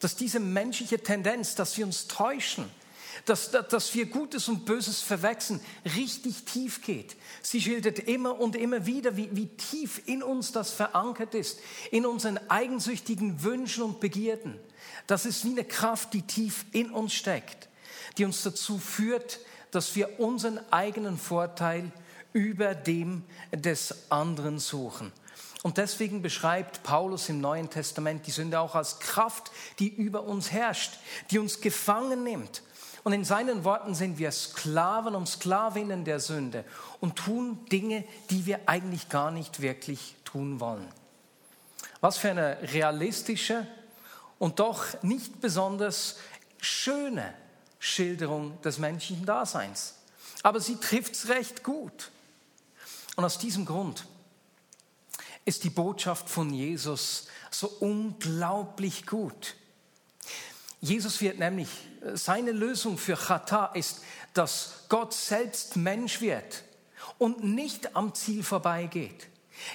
dass 0.00 0.16
diese 0.16 0.40
menschliche 0.40 1.02
Tendenz, 1.02 1.54
dass 1.54 1.76
wir 1.76 1.86
uns 1.86 2.08
täuschen, 2.08 2.68
dass, 3.24 3.50
dass 3.50 3.94
wir 3.94 4.06
Gutes 4.06 4.48
und 4.48 4.64
Böses 4.64 5.00
verwechseln, 5.02 5.60
richtig 5.96 6.44
tief 6.44 6.82
geht. 6.82 7.16
Sie 7.42 7.60
schildert 7.60 7.98
immer 8.00 8.38
und 8.38 8.56
immer 8.56 8.86
wieder, 8.86 9.16
wie, 9.16 9.28
wie 9.32 9.48
tief 9.48 10.02
in 10.06 10.22
uns 10.22 10.52
das 10.52 10.70
verankert 10.70 11.34
ist, 11.34 11.58
in 11.90 12.06
unseren 12.06 12.38
eigensüchtigen 12.50 13.42
Wünschen 13.42 13.82
und 13.82 14.00
Begierden. 14.00 14.58
Das 15.06 15.26
ist 15.26 15.44
wie 15.44 15.50
eine 15.50 15.64
Kraft, 15.64 16.12
die 16.14 16.22
tief 16.22 16.64
in 16.72 16.90
uns 16.90 17.14
steckt, 17.14 17.68
die 18.18 18.24
uns 18.24 18.42
dazu 18.42 18.78
führt, 18.78 19.40
dass 19.70 19.94
wir 19.96 20.20
unseren 20.20 20.60
eigenen 20.72 21.18
Vorteil 21.18 21.90
über 22.32 22.74
dem 22.74 23.24
des 23.52 24.10
anderen 24.10 24.58
suchen. 24.58 25.12
Und 25.62 25.78
deswegen 25.78 26.22
beschreibt 26.22 26.82
Paulus 26.84 27.28
im 27.28 27.40
Neuen 27.40 27.70
Testament 27.70 28.26
die 28.26 28.30
Sünde 28.30 28.60
auch 28.60 28.74
als 28.74 29.00
Kraft, 29.00 29.50
die 29.78 29.88
über 29.88 30.22
uns 30.22 30.52
herrscht, 30.52 30.92
die 31.30 31.38
uns 31.38 31.60
gefangen 31.60 32.22
nimmt 32.22 32.62
und 33.06 33.12
in 33.12 33.24
seinen 33.24 33.62
Worten 33.62 33.94
sind 33.94 34.18
wir 34.18 34.32
Sklaven 34.32 35.14
und 35.14 35.28
Sklavinnen 35.28 36.04
der 36.04 36.18
Sünde 36.18 36.64
und 36.98 37.14
tun 37.14 37.64
Dinge, 37.66 38.02
die 38.30 38.46
wir 38.46 38.68
eigentlich 38.68 39.08
gar 39.08 39.30
nicht 39.30 39.62
wirklich 39.62 40.16
tun 40.24 40.58
wollen. 40.58 40.88
Was 42.00 42.18
für 42.18 42.30
eine 42.30 42.58
realistische 42.72 43.64
und 44.40 44.58
doch 44.58 45.00
nicht 45.04 45.40
besonders 45.40 46.16
schöne 46.60 47.32
Schilderung 47.78 48.60
des 48.62 48.78
menschlichen 48.78 49.24
Daseins. 49.24 49.94
Aber 50.42 50.58
sie 50.58 50.74
trifft 50.74 51.14
es 51.14 51.28
recht 51.28 51.62
gut. 51.62 52.10
Und 53.14 53.24
aus 53.24 53.38
diesem 53.38 53.66
Grund 53.66 54.04
ist 55.44 55.62
die 55.62 55.70
Botschaft 55.70 56.28
von 56.28 56.52
Jesus 56.52 57.28
so 57.52 57.68
unglaublich 57.68 59.06
gut. 59.06 59.54
Jesus 60.80 61.20
wird 61.20 61.38
nämlich, 61.38 61.68
seine 62.14 62.52
Lösung 62.52 62.98
für 62.98 63.16
Chata 63.16 63.66
ist, 63.74 64.02
dass 64.34 64.84
Gott 64.88 65.14
selbst 65.14 65.76
Mensch 65.76 66.20
wird 66.20 66.64
und 67.18 67.42
nicht 67.42 67.96
am 67.96 68.14
Ziel 68.14 68.42
vorbeigeht. 68.42 69.28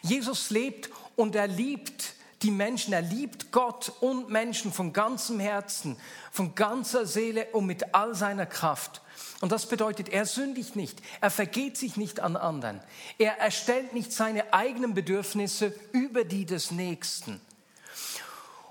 Jesus 0.04 0.50
lebt 0.50 0.90
und 1.16 1.36
er 1.36 1.48
liebt 1.48 2.14
die 2.44 2.52
Menschen, 2.52 2.94
er 2.94 3.02
liebt 3.02 3.52
Gott 3.52 3.92
und 4.00 4.30
Menschen 4.30 4.72
von 4.72 4.94
ganzem 4.94 5.40
Herzen, 5.40 5.98
von 6.32 6.56
ganzer 6.56 7.06
Seele 7.06 7.48
und 7.52 7.66
mit 7.66 7.94
all 7.94 8.16
seiner 8.16 8.46
Kraft. 8.46 9.02
Und 9.42 9.52
das 9.52 9.68
bedeutet, 9.68 10.10
er 10.10 10.26
sündigt 10.26 10.76
nicht, 10.76 11.02
er 11.20 11.32
vergeht 11.32 11.78
sich 11.78 11.98
nicht 11.98 12.20
an 12.20 12.36
anderen, 12.36 12.80
er 13.18 13.38
erstellt 13.40 13.94
nicht 13.94 14.12
seine 14.12 14.54
eigenen 14.54 14.94
Bedürfnisse 14.94 15.74
über 15.92 16.24
die 16.24 16.46
des 16.46 16.72
Nächsten. 16.72 17.42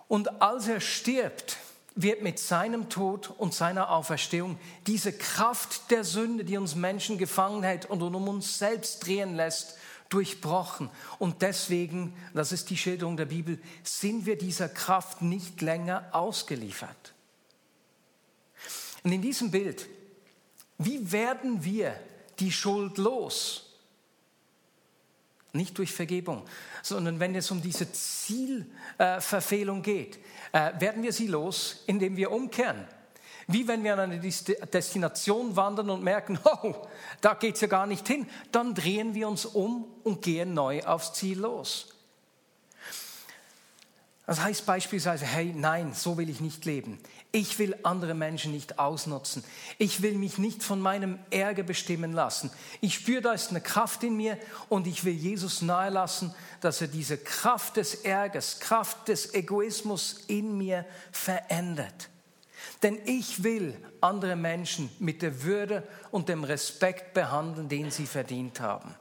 Und 0.09 0.43
als 0.43 0.67
er 0.67 0.81
stirbt, 0.81 1.57
wird 1.95 2.23
mit 2.23 2.39
seinem 2.39 2.89
Tod 2.89 3.31
und 3.31 3.53
seiner 3.53 3.91
Auferstehung 3.91 4.59
diese 4.87 5.13
Kraft 5.13 5.91
der 5.91 6.05
Sünde, 6.05 6.45
die 6.45 6.57
uns 6.57 6.75
Menschen 6.75 7.19
gefangen 7.19 7.63
hält 7.63 7.87
und 7.87 8.03
um 8.03 8.29
uns 8.29 8.59
selbst 8.59 9.07
drehen 9.07 9.35
lässt, 9.35 9.77
durchbrochen. 10.09 10.91
Und 11.19 11.43
deswegen, 11.43 12.15
das 12.35 12.53
ist 12.53 12.71
die 12.71 12.77
Schilderung 12.77 13.17
der 13.17 13.27
Bibel, 13.27 13.61
sind 13.83 14.27
wir 14.27 14.37
dieser 14.37 14.69
Kraft 14.69 15.23
nicht 15.23 15.61
länger 15.63 16.09
ausgeliefert. 16.13 17.15
Und 19.03 19.13
in 19.13 19.23
diesem 19.23 19.51
Bild, 19.51 19.87
wie 20.79 21.11
werden 21.13 21.65
wir 21.65 21.95
die 22.39 22.53
Schuld 22.53 22.99
los? 22.99 23.70
Nicht 25.53 25.77
durch 25.79 25.93
Vergebung, 25.93 26.45
sondern 26.83 27.19
wenn 27.19 27.35
es 27.35 27.51
um 27.51 27.61
diese 27.61 27.91
Zielverfehlung 27.93 29.83
geht, 29.83 30.19
äh, 30.53 30.73
werden 30.79 31.03
wir 31.03 31.13
sie 31.13 31.27
los, 31.27 31.83
indem 31.87 32.17
wir 32.17 32.31
umkehren. 32.31 32.87
Wie 33.49 33.67
wenn 33.67 33.83
wir 33.83 33.95
an 33.95 34.01
eine 34.01 34.21
Destination 34.21 35.57
wandern 35.57 35.91
und 35.91 36.05
merken, 36.05 36.39
oh, 36.45 36.75
da 37.21 37.35
geht 37.35 37.57
es 37.57 37.61
ja 37.63 37.69
gar 37.69 37.87
nicht 37.87 38.07
hin, 38.07 38.29
dann 38.53 38.75
drehen 38.75 39.15
wir 39.15 39.29
uns 39.29 39.45
um 39.45 39.87
und 40.05 40.23
gehen 40.23 40.55
neu 40.55 40.85
aufs 40.85 41.15
Ziel 41.15 41.41
los. 41.41 41.89
Das 44.31 44.43
heißt 44.43 44.65
beispielsweise, 44.65 45.27
hey, 45.27 45.53
nein, 45.53 45.93
so 45.93 46.17
will 46.17 46.31
ich 46.31 46.41
nicht 46.41 46.65
leben. 46.65 47.01
Ich 47.33 47.59
will 47.59 47.77
andere 47.83 48.15
Menschen 48.15 48.53
nicht 48.53 48.79
ausnutzen. 48.79 49.43
Ich 49.77 50.03
will 50.03 50.15
mich 50.15 50.39
nicht 50.39 50.63
von 50.63 50.81
meinem 50.81 51.19
Ärger 51.33 51.65
bestimmen 51.65 52.13
lassen. 52.13 52.53
Ich 52.81 52.95
spüre, 52.95 53.23
da 53.23 53.33
ist 53.33 53.51
eine 53.51 53.61
Kraft 53.61 54.05
in 54.05 54.17
mir 54.17 54.39
und 54.69 54.87
ich 54.87 55.05
will 55.05 55.15
Jesus 55.15 55.63
nahe 55.63 55.91
lassen, 55.91 56.33
dass 56.61 56.81
er 56.81 56.87
diese 56.87 57.19
Kraft 57.19 57.77
des 57.77 58.05
Ärgers, 58.05 58.61
Kraft 58.61 59.09
des 59.09 59.35
Egoismus 59.35 60.21
in 60.29 60.57
mir 60.57 60.87
verändert. 61.11 62.09
Denn 62.85 63.01
ich 63.07 63.43
will 63.43 63.77
andere 64.01 64.37
Menschen 64.37 64.91
mit 65.01 65.23
der 65.23 65.43
Würde 65.43 65.83
und 66.13 66.29
dem 66.29 66.45
Respekt 66.45 67.15
behandeln, 67.15 67.69
den 67.69 67.91
sie 67.91 68.07
verdient 68.07 68.61
haben. 68.61 68.95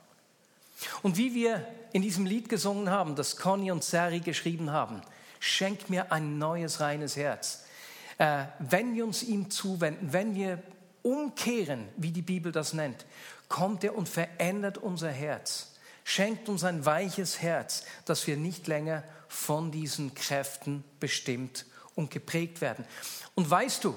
Und 1.04 1.18
wie 1.18 1.36
wir 1.36 1.68
in 1.94 2.02
diesem 2.02 2.26
Lied 2.26 2.50
gesungen 2.50 2.90
haben, 2.90 3.16
das 3.16 3.38
Conny 3.38 3.70
und 3.70 3.84
Sari 3.84 4.22
geschrieben 4.22 4.72
haben, 4.72 5.04
schenk 5.40 5.90
mir 5.90 6.12
ein 6.12 6.38
neues, 6.38 6.80
reines 6.80 7.16
Herz. 7.16 7.64
Äh, 8.18 8.46
wenn 8.60 8.94
wir 8.96 9.06
uns 9.06 9.24
ihm 9.24 9.50
zuwenden, 9.50 10.14
wenn 10.14 10.36
wir 10.36 10.62
umkehren, 11.02 11.88
wie 11.98 12.12
die 12.12 12.22
Bibel 12.22 12.52
das 12.52 12.74
nennt, 12.74 13.06
kommt 13.48 13.84
er 13.84 13.96
und 13.96 14.08
verändert 14.08 14.78
unser 14.78 15.10
Herz, 15.10 15.72
schenkt 16.04 16.50
uns 16.50 16.64
ein 16.64 16.86
weiches 16.86 17.42
Herz, 17.42 17.84
dass 18.06 18.28
wir 18.28 18.38
nicht 18.38 18.68
länger 18.68 19.04
von 19.28 19.72
diesen 19.72 20.14
Kräften 20.14 20.84
bestimmt 21.00 21.66
und 21.96 22.12
geprägt 22.12 22.62
werden. 22.62 22.86
Und 23.36 23.50
weißt 23.50 23.84
du, 23.84 23.96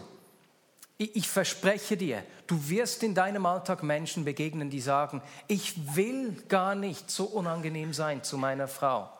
ich 0.98 1.28
verspreche 1.28 1.96
dir, 1.96 2.22
du 2.46 2.68
wirst 2.68 3.02
in 3.02 3.14
deinem 3.14 3.46
Alltag 3.46 3.82
Menschen 3.82 4.24
begegnen, 4.24 4.70
die 4.70 4.80
sagen, 4.80 5.22
ich 5.48 5.96
will 5.96 6.32
gar 6.48 6.74
nicht 6.74 7.10
so 7.10 7.24
unangenehm 7.24 7.92
sein 7.92 8.22
zu 8.22 8.38
meiner 8.38 8.68
Frau. 8.68 9.10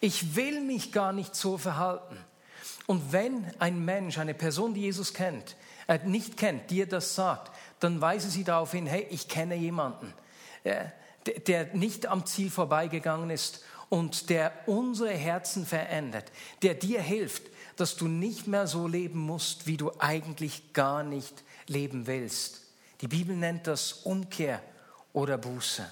Ich 0.00 0.36
will 0.36 0.60
mich 0.60 0.92
gar 0.92 1.12
nicht 1.12 1.34
so 1.34 1.58
verhalten. 1.58 2.16
Und 2.86 3.12
wenn 3.12 3.44
ein 3.58 3.84
Mensch, 3.84 4.18
eine 4.18 4.34
Person, 4.34 4.74
die 4.74 4.82
Jesus 4.82 5.12
kennt, 5.12 5.56
äh, 5.88 5.98
nicht 6.04 6.36
kennt, 6.36 6.70
dir 6.70 6.86
das 6.86 7.14
sagt, 7.14 7.52
dann 7.80 8.00
weise 8.00 8.30
sie 8.30 8.44
darauf 8.44 8.72
hin, 8.72 8.86
hey, 8.86 9.06
ich 9.10 9.28
kenne 9.28 9.56
jemanden, 9.56 10.12
äh, 10.64 10.86
der 11.46 11.74
nicht 11.74 12.06
am 12.06 12.24
Ziel 12.26 12.50
vorbeigegangen 12.50 13.30
ist 13.30 13.64
und 13.88 14.30
der 14.30 14.52
unsere 14.66 15.12
Herzen 15.12 15.66
verändert, 15.66 16.30
der 16.62 16.74
dir 16.74 17.00
hilft, 17.00 17.42
dass 17.76 17.96
du 17.96 18.08
nicht 18.08 18.46
mehr 18.46 18.66
so 18.66 18.86
leben 18.86 19.18
musst, 19.18 19.66
wie 19.66 19.76
du 19.76 19.92
eigentlich 19.98 20.72
gar 20.72 21.02
nicht 21.02 21.42
leben 21.66 22.06
willst. 22.06 22.62
Die 23.00 23.08
Bibel 23.08 23.36
nennt 23.36 23.66
das 23.66 23.92
Umkehr 23.92 24.62
oder 25.12 25.36
Buße. 25.36 25.84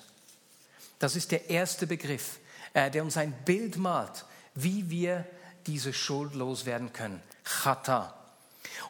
Das 0.99 1.17
ist 1.17 1.33
der 1.33 1.51
erste 1.51 1.87
Begriff 1.87 2.39
der 2.75 3.03
uns 3.03 3.17
ein 3.17 3.33
Bild 3.45 3.77
malt, 3.77 4.25
wie 4.55 4.91
wir 4.91 5.25
diese 5.67 5.93
Schuld 5.93 6.35
loswerden 6.35 6.93
können. 6.93 7.23
Chata. 7.45 8.15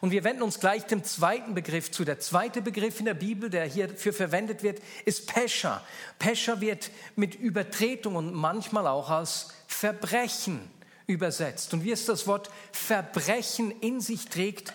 Und 0.01 0.11
wir 0.11 0.23
wenden 0.23 0.43
uns 0.43 0.59
gleich 0.59 0.85
dem 0.85 1.03
zweiten 1.03 1.53
Begriff 1.53 1.91
zu. 1.91 2.05
Der 2.05 2.19
zweite 2.19 2.61
Begriff 2.61 2.99
in 2.99 3.05
der 3.05 3.13
Bibel, 3.13 3.49
der 3.49 3.65
hierfür 3.65 4.13
verwendet 4.13 4.63
wird, 4.63 4.81
ist 5.05 5.27
Pescha. 5.27 5.81
Pescha 6.19 6.59
wird 6.61 6.91
mit 7.15 7.35
Übertretung 7.35 8.15
und 8.15 8.33
manchmal 8.33 8.87
auch 8.87 9.09
als 9.09 9.49
Verbrechen 9.67 10.71
übersetzt. 11.07 11.73
Und 11.73 11.83
wie 11.83 11.91
es 11.91 12.05
das 12.05 12.27
Wort 12.27 12.49
Verbrechen 12.71 13.71
in 13.81 14.01
sich 14.01 14.27
trägt, 14.27 14.73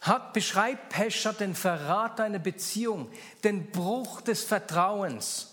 hat, 0.00 0.32
beschreibt 0.32 0.88
Pescha 0.90 1.32
den 1.32 1.54
Verrat 1.54 2.20
einer 2.20 2.38
Beziehung, 2.38 3.10
den 3.44 3.70
Bruch 3.70 4.22
des 4.22 4.42
Vertrauens. 4.42 5.49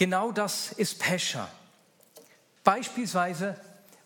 Genau 0.00 0.32
das 0.32 0.72
ist 0.72 0.98
Pescha. 0.98 1.46
Beispielsweise, 2.64 3.54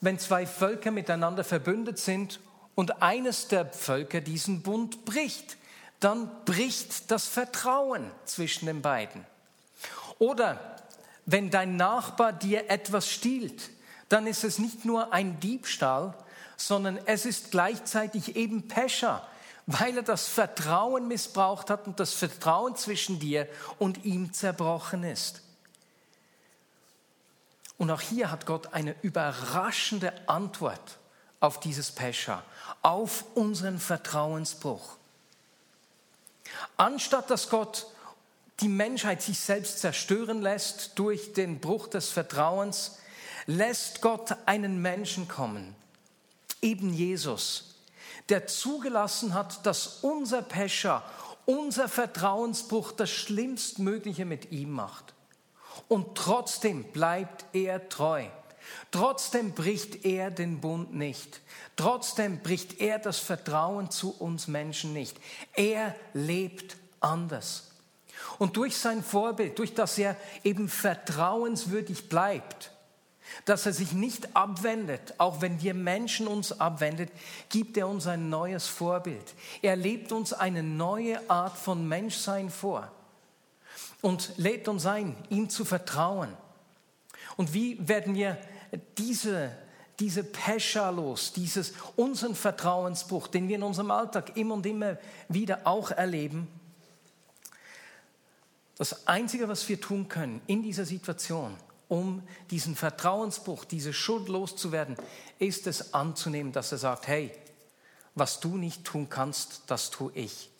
wenn 0.01 0.19
zwei 0.19 0.45
Völker 0.45 0.91
miteinander 0.91 1.45
verbündet 1.45 2.01
sind 2.01 2.41
und 2.75 3.01
eines 3.01 3.47
der 3.47 3.67
Völker 3.67 4.21
diesen 4.21 4.63
Bund 4.63 5.05
bricht, 5.05 5.57
dann 6.01 6.29
bricht 6.47 7.13
das 7.13 7.29
Vertrauen 7.29 8.11
zwischen 8.25 8.67
den 8.67 8.83
beiden. 8.83 9.25
Oder 10.19 10.59
wenn 11.27 11.51
dein 11.51 11.77
Nachbar 11.77 12.33
dir 12.33 12.69
etwas 12.71 13.09
stiehlt, 13.09 13.71
dann 14.09 14.27
ist 14.27 14.43
es 14.43 14.59
nicht 14.59 14.85
nur 14.85 15.13
ein 15.13 15.39
Diebstahl, 15.39 16.15
sondern 16.57 16.99
es 17.07 17.25
ist 17.25 17.53
gleichzeitig 17.53 18.35
eben 18.35 18.67
Pescher, 18.67 19.25
weil 19.67 19.99
er 19.99 20.03
das 20.03 20.27
Vertrauen 20.27 21.07
missbraucht 21.07 21.71
hat 21.71 21.87
und 21.87 22.01
das 22.01 22.15
Vertrauen 22.15 22.75
zwischen 22.75 23.21
dir 23.21 23.47
und 23.79 24.05
ihm 24.05 24.33
zerbrochen 24.33 25.05
ist. 25.05 25.44
Und 27.79 27.91
auch 27.91 28.01
hier 28.01 28.31
hat 28.31 28.47
Gott 28.47 28.73
eine 28.73 28.95
überraschende 29.03 30.13
Antwort 30.29 30.99
auf 31.41 31.61
dieses 31.61 31.91
Pescher, 31.93 32.43
auf 32.83 33.25
unseren 33.35 33.79
Vertrauensbruch. 33.79 34.97
Anstatt 36.77 37.31
dass 37.31 37.51
Gott 37.51 37.87
die 38.61 38.69
Menschheit 38.69 39.23
sich 39.23 39.39
selbst 39.41 39.81
zerstören 39.81 40.41
lässt 40.41 40.93
durch 40.99 41.33
den 41.33 41.59
Bruch 41.61 41.89
des 41.89 42.11
Vertrauens, 42.11 42.99
lässt 43.47 44.01
Gott 44.01 44.37
einen 44.47 44.81
Menschen 44.81 45.29
kommen, 45.29 45.75
eben 46.63 46.93
Jesus, 46.93 47.75
der 48.29 48.47
zugelassen 48.47 49.35
hat, 49.35 49.67
dass 49.67 49.99
unser 50.03 50.43
Pescher, 50.43 51.03
unser 51.47 51.89
Vertrauensbruch 51.89 52.93
das 52.93 53.11
Schlimmstmögliche 53.11 54.25
mit 54.25 54.51
ihm 54.53 54.71
macht. 54.71 55.14
Und 55.89 56.15
trotzdem 56.15 56.85
bleibt 56.85 57.45
er 57.53 57.89
treu. 57.89 58.25
Trotzdem 58.91 59.53
bricht 59.53 60.05
er 60.05 60.31
den 60.31 60.61
Bund 60.61 60.95
nicht. 60.95 61.41
Trotzdem 61.77 62.39
bricht 62.41 62.81
er 62.81 62.99
das 62.99 63.19
Vertrauen 63.19 63.91
zu 63.91 64.15
uns 64.19 64.49
Menschen 64.49 64.93
nicht. 64.93 65.17
Er 65.55 65.95
lebt 66.13 66.77
anders. 67.01 67.71
Und 68.39 68.57
durch 68.57 68.77
sein 68.77 69.03
Vorbild, 69.03 69.59
durch 69.59 69.75
das 69.75 69.99
er 69.99 70.17
eben 70.45 70.69
vertrauenswürdig 70.69 72.09
bleibt, 72.09 72.71
dass 73.45 73.67
er 73.67 73.73
sich 73.73 73.93
nicht 73.93 74.37
abwendet, 74.37 75.15
auch 75.19 75.41
wenn 75.41 75.61
wir 75.61 75.75
Menschen 75.75 76.27
uns 76.27 76.61
abwendet, 76.61 77.11
gibt 77.49 77.77
er 77.77 77.89
uns 77.89 78.07
ein 78.07 78.29
neues 78.29 78.67
Vorbild. 78.67 79.35
Er 79.63 79.77
lebt 79.77 80.13
uns 80.13 80.33
eine 80.33 80.63
neue 80.63 81.19
Art 81.29 81.57
von 81.57 81.87
Menschsein 81.89 82.51
vor 82.51 82.91
und 84.05 84.33
lädt 84.37 84.69
uns 84.69 84.85
ein, 84.85 85.17
ihm 85.31 85.49
zu 85.49 85.65
vertrauen. 85.65 86.37
Und 87.39 87.55
wie 87.55 87.89
werden 87.89 88.15
wir 88.15 88.37
diese, 88.99 89.51
diese 89.99 90.23
Pescha 90.23 90.91
los, 90.91 91.33
dieses, 91.33 91.73
unseren 91.97 92.35
Vertrauensbruch, 92.35 93.29
den 93.29 93.49
wir 93.49 93.57
in 93.57 93.63
unserem 93.63 93.91
Alltag 93.91 94.37
immer 94.37 94.57
und 94.57 94.67
immer 94.67 94.99
wieder 95.31 95.67
auch 95.67 95.91
erleben? 95.91 96.49
Das 98.77 99.09
Einzige, 99.09 99.49
was 99.49 99.67
wir 99.71 99.81
tun 99.81 100.07
können 100.07 100.43
in 100.47 100.63
dieser 100.63 100.85
Situation, 100.85 101.57
um 101.89 102.23
diesen 102.51 102.77
Vertrauensbruch, 102.77 103.65
diese 103.65 103.95
Schuld 103.95 104.29
loszuwerden, 104.29 104.97
ist 105.39 105.67
es 105.67 105.95
anzunehmen, 105.95 106.53
dass 106.53 106.73
er 106.73 106.79
sagt, 106.79 107.09
hey, 107.09 107.31
was 108.15 108.39
du 108.39 108.59
nicht 108.59 108.85
tun 108.85 109.09
kannst, 109.09 109.63
das 109.69 109.89
tue 109.89 110.13
ich. 110.13 110.51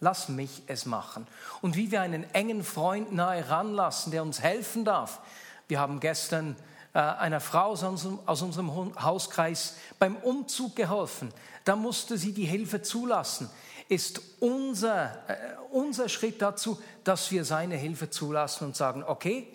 Lass 0.00 0.28
mich 0.28 0.62
es 0.66 0.86
machen. 0.86 1.26
Und 1.60 1.76
wie 1.76 1.90
wir 1.90 2.00
einen 2.00 2.22
engen 2.34 2.62
Freund 2.62 3.12
nahe 3.12 3.48
ranlassen, 3.48 4.12
der 4.12 4.22
uns 4.22 4.40
helfen 4.40 4.84
darf. 4.84 5.20
Wir 5.66 5.80
haben 5.80 5.98
gestern 6.00 6.56
äh, 6.94 7.00
einer 7.00 7.40
Frau 7.40 7.70
aus 7.70 7.82
unserem, 7.82 8.18
aus 8.26 8.42
unserem 8.42 8.94
Hauskreis 9.02 9.76
beim 9.98 10.16
Umzug 10.16 10.76
geholfen. 10.76 11.32
Da 11.64 11.76
musste 11.76 12.16
sie 12.16 12.32
die 12.32 12.44
Hilfe 12.44 12.80
zulassen. 12.82 13.50
Ist 13.88 14.20
unser, 14.40 15.28
äh, 15.28 15.36
unser 15.70 16.08
Schritt 16.08 16.40
dazu, 16.40 16.80
dass 17.04 17.30
wir 17.30 17.44
seine 17.44 17.76
Hilfe 17.76 18.08
zulassen 18.08 18.66
und 18.68 18.76
sagen, 18.76 19.02
okay, 19.04 19.48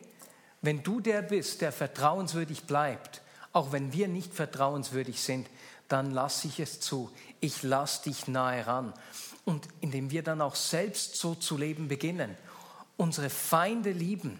wenn 0.61 0.83
du 0.83 0.99
der 0.99 1.21
bist, 1.21 1.61
der 1.61 1.71
vertrauenswürdig 1.71 2.63
bleibt, 2.63 3.21
auch 3.51 3.71
wenn 3.71 3.93
wir 3.93 4.07
nicht 4.07 4.33
vertrauenswürdig 4.33 5.21
sind, 5.21 5.47
dann 5.87 6.11
lasse 6.11 6.47
ich 6.47 6.59
es 6.59 6.79
zu. 6.79 7.11
Ich 7.39 7.63
lasse 7.63 8.03
dich 8.03 8.27
nahe 8.27 8.65
ran. 8.65 8.93
Und 9.45 9.67
indem 9.81 10.11
wir 10.11 10.23
dann 10.23 10.41
auch 10.41 10.55
selbst 10.55 11.15
so 11.15 11.35
zu 11.35 11.57
leben 11.57 11.87
beginnen, 11.87 12.37
unsere 12.97 13.29
Feinde 13.29 13.91
lieben 13.91 14.39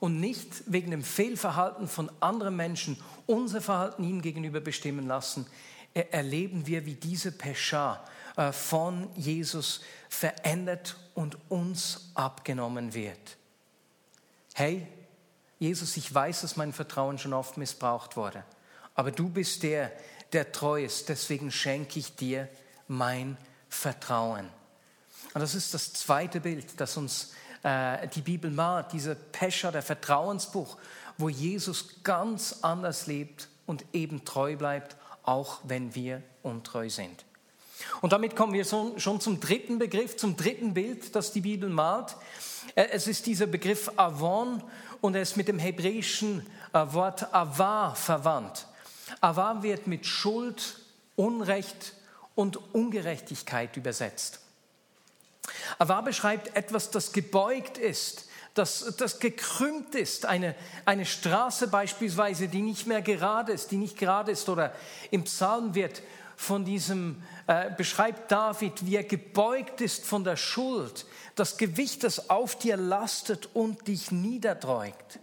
und 0.00 0.20
nicht 0.20 0.64
wegen 0.66 0.90
dem 0.90 1.02
Fehlverhalten 1.02 1.88
von 1.88 2.10
anderen 2.20 2.56
Menschen 2.56 2.98
unser 3.26 3.60
Verhalten 3.60 4.04
ihnen 4.04 4.20
gegenüber 4.20 4.60
bestimmen 4.60 5.06
lassen, 5.06 5.46
erleben 5.94 6.66
wir, 6.66 6.86
wie 6.86 6.94
diese 6.94 7.32
Pescha 7.32 8.04
äh, 8.36 8.52
von 8.52 9.08
Jesus 9.14 9.82
verändert 10.08 10.96
und 11.14 11.38
uns 11.50 12.10
abgenommen 12.14 12.94
wird. 12.94 13.36
Hey, 14.54 14.86
Jesus, 15.58 15.96
ich 15.96 16.12
weiß, 16.12 16.40
dass 16.40 16.56
mein 16.56 16.72
Vertrauen 16.72 17.18
schon 17.18 17.32
oft 17.32 17.56
missbraucht 17.56 18.16
wurde, 18.16 18.44
aber 18.94 19.12
du 19.12 19.28
bist 19.28 19.62
der, 19.62 19.92
der 20.32 20.50
treu 20.52 20.84
ist, 20.84 21.08
deswegen 21.08 21.50
schenke 21.50 21.98
ich 21.98 22.16
dir 22.16 22.48
mein 22.88 23.36
Vertrauen. 23.36 23.51
Und 25.34 25.40
das 25.40 25.54
ist 25.54 25.72
das 25.72 25.92
zweite 25.92 26.40
Bild, 26.40 26.80
das 26.80 26.96
uns 26.96 27.32
äh, 27.62 28.06
die 28.08 28.20
Bibel 28.20 28.50
malt, 28.50 28.92
dieser 28.92 29.14
Pescher, 29.14 29.72
der 29.72 29.82
Vertrauensbuch, 29.82 30.76
wo 31.16 31.28
Jesus 31.28 32.02
ganz 32.02 32.58
anders 32.62 33.06
lebt 33.06 33.48
und 33.66 33.84
eben 33.92 34.24
treu 34.24 34.56
bleibt, 34.56 34.96
auch 35.22 35.60
wenn 35.64 35.94
wir 35.94 36.22
untreu 36.42 36.88
sind. 36.90 37.24
Und 38.00 38.12
damit 38.12 38.36
kommen 38.36 38.52
wir 38.52 38.64
schon 38.64 39.20
zum 39.20 39.40
dritten 39.40 39.78
Begriff, 39.78 40.16
zum 40.16 40.36
dritten 40.36 40.74
Bild, 40.74 41.14
das 41.16 41.32
die 41.32 41.40
Bibel 41.40 41.68
malt. 41.68 42.16
Äh, 42.74 42.88
es 42.90 43.06
ist 43.06 43.26
dieser 43.26 43.46
Begriff 43.46 43.90
Avon 43.96 44.62
und 45.00 45.14
er 45.14 45.22
ist 45.22 45.36
mit 45.36 45.48
dem 45.48 45.58
hebräischen 45.58 46.46
äh, 46.72 46.84
Wort 46.92 47.32
Ava 47.34 47.94
verwandt. 47.94 48.66
Ava 49.20 49.62
wird 49.62 49.86
mit 49.86 50.06
Schuld, 50.06 50.80
Unrecht 51.16 51.94
und 52.34 52.74
Ungerechtigkeit 52.74 53.76
übersetzt. 53.76 54.40
Ava 55.78 56.00
beschreibt 56.00 56.56
etwas, 56.56 56.90
das 56.90 57.12
gebeugt 57.12 57.78
ist, 57.78 58.28
das, 58.54 58.94
das 58.98 59.18
gekrümmt 59.18 59.94
ist. 59.94 60.26
Eine, 60.26 60.54
eine 60.84 61.06
Straße 61.06 61.68
beispielsweise, 61.68 62.48
die 62.48 62.62
nicht 62.62 62.86
mehr 62.86 63.02
gerade 63.02 63.52
ist, 63.52 63.70
die 63.70 63.76
nicht 63.76 63.96
gerade 63.98 64.32
ist. 64.32 64.48
Oder 64.48 64.74
im 65.10 65.24
Psalm 65.24 65.74
wird 65.74 66.02
von 66.36 66.64
diesem, 66.64 67.22
äh, 67.46 67.70
beschreibt 67.76 68.30
David, 68.30 68.84
wie 68.84 68.96
er 68.96 69.04
gebeugt 69.04 69.80
ist 69.80 70.04
von 70.04 70.24
der 70.24 70.36
Schuld, 70.36 71.06
das 71.34 71.56
Gewicht, 71.56 72.04
das 72.04 72.30
auf 72.30 72.56
dir 72.58 72.76
lastet 72.76 73.48
und 73.54 73.86
dich 73.88 74.10
niederdrückt. 74.10 75.18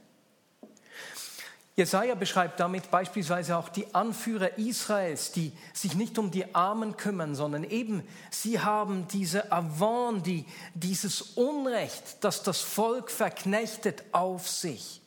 Jesaja 1.80 2.14
beschreibt 2.14 2.60
damit 2.60 2.92
beispielsweise 2.92 3.56
auch 3.56 3.70
die 3.70 3.96
Anführer 3.96 4.58
Israels, 4.58 5.32
die 5.32 5.54
sich 5.74 5.96
nicht 5.96 6.20
um 6.20 6.30
die 6.30 6.54
Armen 6.54 6.98
kümmern, 6.98 7.36
sondern 7.36 7.64
eben 7.64 8.06
sie 8.32 8.60
haben 8.60 9.08
diese 9.08 9.50
Avon, 9.50 10.22
die, 10.22 10.46
dieses 10.74 11.22
Unrecht, 11.22 12.18
das 12.20 12.44
das 12.44 12.60
Volk 12.60 13.10
verknechtet, 13.10 14.04
auf 14.12 14.50
sich. 14.50 15.02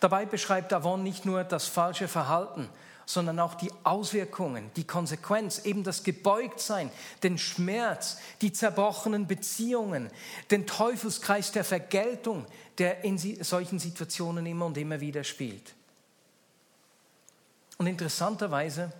Dabei 0.00 0.24
beschreibt 0.24 0.72
Avon 0.72 1.02
nicht 1.02 1.26
nur 1.26 1.44
das 1.44 1.66
falsche 1.66 2.08
Verhalten, 2.08 2.70
sondern 3.06 3.40
auch 3.40 3.54
die 3.54 3.70
Auswirkungen, 3.84 4.70
die 4.76 4.84
Konsequenz, 4.84 5.64
eben 5.64 5.84
das 5.84 6.02
Gebeugtsein, 6.02 6.90
den 7.22 7.38
Schmerz, 7.38 8.18
die 8.40 8.52
zerbrochenen 8.52 9.26
Beziehungen, 9.26 10.10
den 10.50 10.66
Teufelskreis 10.66 11.52
der 11.52 11.64
Vergeltung, 11.64 12.46
der 12.78 13.04
in 13.04 13.18
solchen 13.18 13.78
Situationen 13.78 14.46
immer 14.46 14.66
und 14.66 14.78
immer 14.78 15.00
wieder 15.00 15.24
spielt. 15.24 15.74
Und 17.78 17.86
interessanterweise 17.86 18.92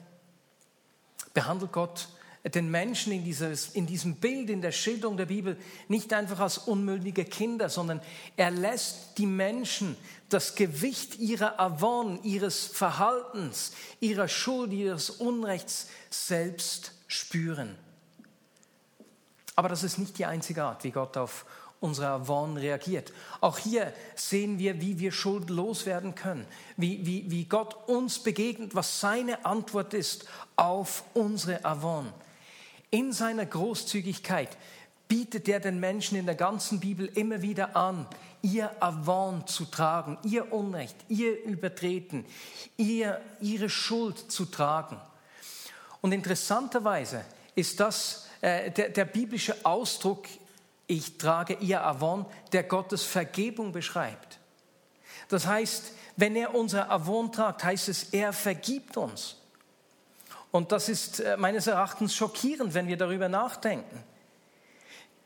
behandelt 1.34 1.72
Gott 1.72 2.08
den 2.44 2.70
Menschen 2.70 3.12
in, 3.12 3.24
dieses, 3.24 3.68
in 3.68 3.86
diesem 3.86 4.16
Bild, 4.16 4.50
in 4.50 4.62
der 4.62 4.72
Schilderung 4.72 5.16
der 5.16 5.26
Bibel 5.26 5.56
nicht 5.86 6.12
einfach 6.12 6.40
als 6.40 6.58
unmündige 6.58 7.24
Kinder, 7.24 7.68
sondern 7.68 8.00
er 8.36 8.50
lässt 8.50 9.16
die 9.18 9.26
Menschen 9.26 9.96
das 10.28 10.56
Gewicht 10.56 11.18
ihrer 11.20 11.60
Avon, 11.60 12.20
ihres 12.24 12.66
Verhaltens, 12.66 13.72
ihrer 14.00 14.26
Schuld, 14.26 14.72
ihres 14.72 15.10
Unrechts 15.10 15.88
selbst 16.10 16.92
spüren. 17.06 17.76
Aber 19.54 19.68
das 19.68 19.84
ist 19.84 19.98
nicht 19.98 20.18
die 20.18 20.26
einzige 20.26 20.64
Art, 20.64 20.82
wie 20.82 20.90
Gott 20.90 21.16
auf 21.16 21.44
unsere 21.78 22.08
Avon 22.08 22.56
reagiert. 22.56 23.12
Auch 23.40 23.58
hier 23.58 23.92
sehen 24.16 24.58
wir, 24.58 24.80
wie 24.80 24.98
wir 24.98 25.12
schuldlos 25.12 25.84
werden 25.84 26.14
können, 26.14 26.46
wie, 26.76 27.04
wie, 27.06 27.30
wie 27.30 27.44
Gott 27.44 27.88
uns 27.88 28.20
begegnet, 28.20 28.74
was 28.74 29.00
seine 29.00 29.44
Antwort 29.44 29.94
ist 29.94 30.26
auf 30.56 31.04
unsere 31.12 31.64
Avon. 31.64 32.12
In 32.92 33.14
seiner 33.14 33.46
Großzügigkeit 33.46 34.50
bietet 35.08 35.48
er 35.48 35.60
den 35.60 35.80
Menschen 35.80 36.18
in 36.18 36.26
der 36.26 36.34
ganzen 36.34 36.78
Bibel 36.78 37.06
immer 37.14 37.40
wieder 37.40 37.74
an, 37.74 38.06
ihr 38.42 38.70
Avon 38.82 39.46
zu 39.46 39.64
tragen, 39.64 40.18
ihr 40.24 40.52
Unrecht, 40.52 40.96
ihr 41.08 41.42
Übertreten, 41.42 42.26
ihr, 42.76 43.18
ihre 43.40 43.70
Schuld 43.70 44.30
zu 44.30 44.44
tragen. 44.44 45.00
Und 46.02 46.12
interessanterweise 46.12 47.24
ist 47.54 47.80
das 47.80 48.28
äh, 48.42 48.70
der, 48.70 48.90
der 48.90 49.06
biblische 49.06 49.56
Ausdruck, 49.64 50.26
ich 50.86 51.16
trage 51.16 51.54
ihr 51.60 51.82
Avon, 51.82 52.26
der 52.52 52.64
Gottes 52.64 53.04
Vergebung 53.04 53.72
beschreibt. 53.72 54.38
Das 55.28 55.46
heißt, 55.46 55.92
wenn 56.16 56.36
er 56.36 56.54
unser 56.54 56.90
Avon 56.90 57.32
tragt, 57.32 57.64
heißt 57.64 57.88
es, 57.88 58.04
er 58.12 58.34
vergibt 58.34 58.98
uns. 58.98 59.38
Und 60.52 60.70
das 60.70 60.88
ist 60.88 61.18
äh, 61.18 61.36
meines 61.36 61.66
Erachtens 61.66 62.14
schockierend, 62.14 62.74
wenn 62.74 62.86
wir 62.86 62.96
darüber 62.96 63.28
nachdenken. 63.28 64.04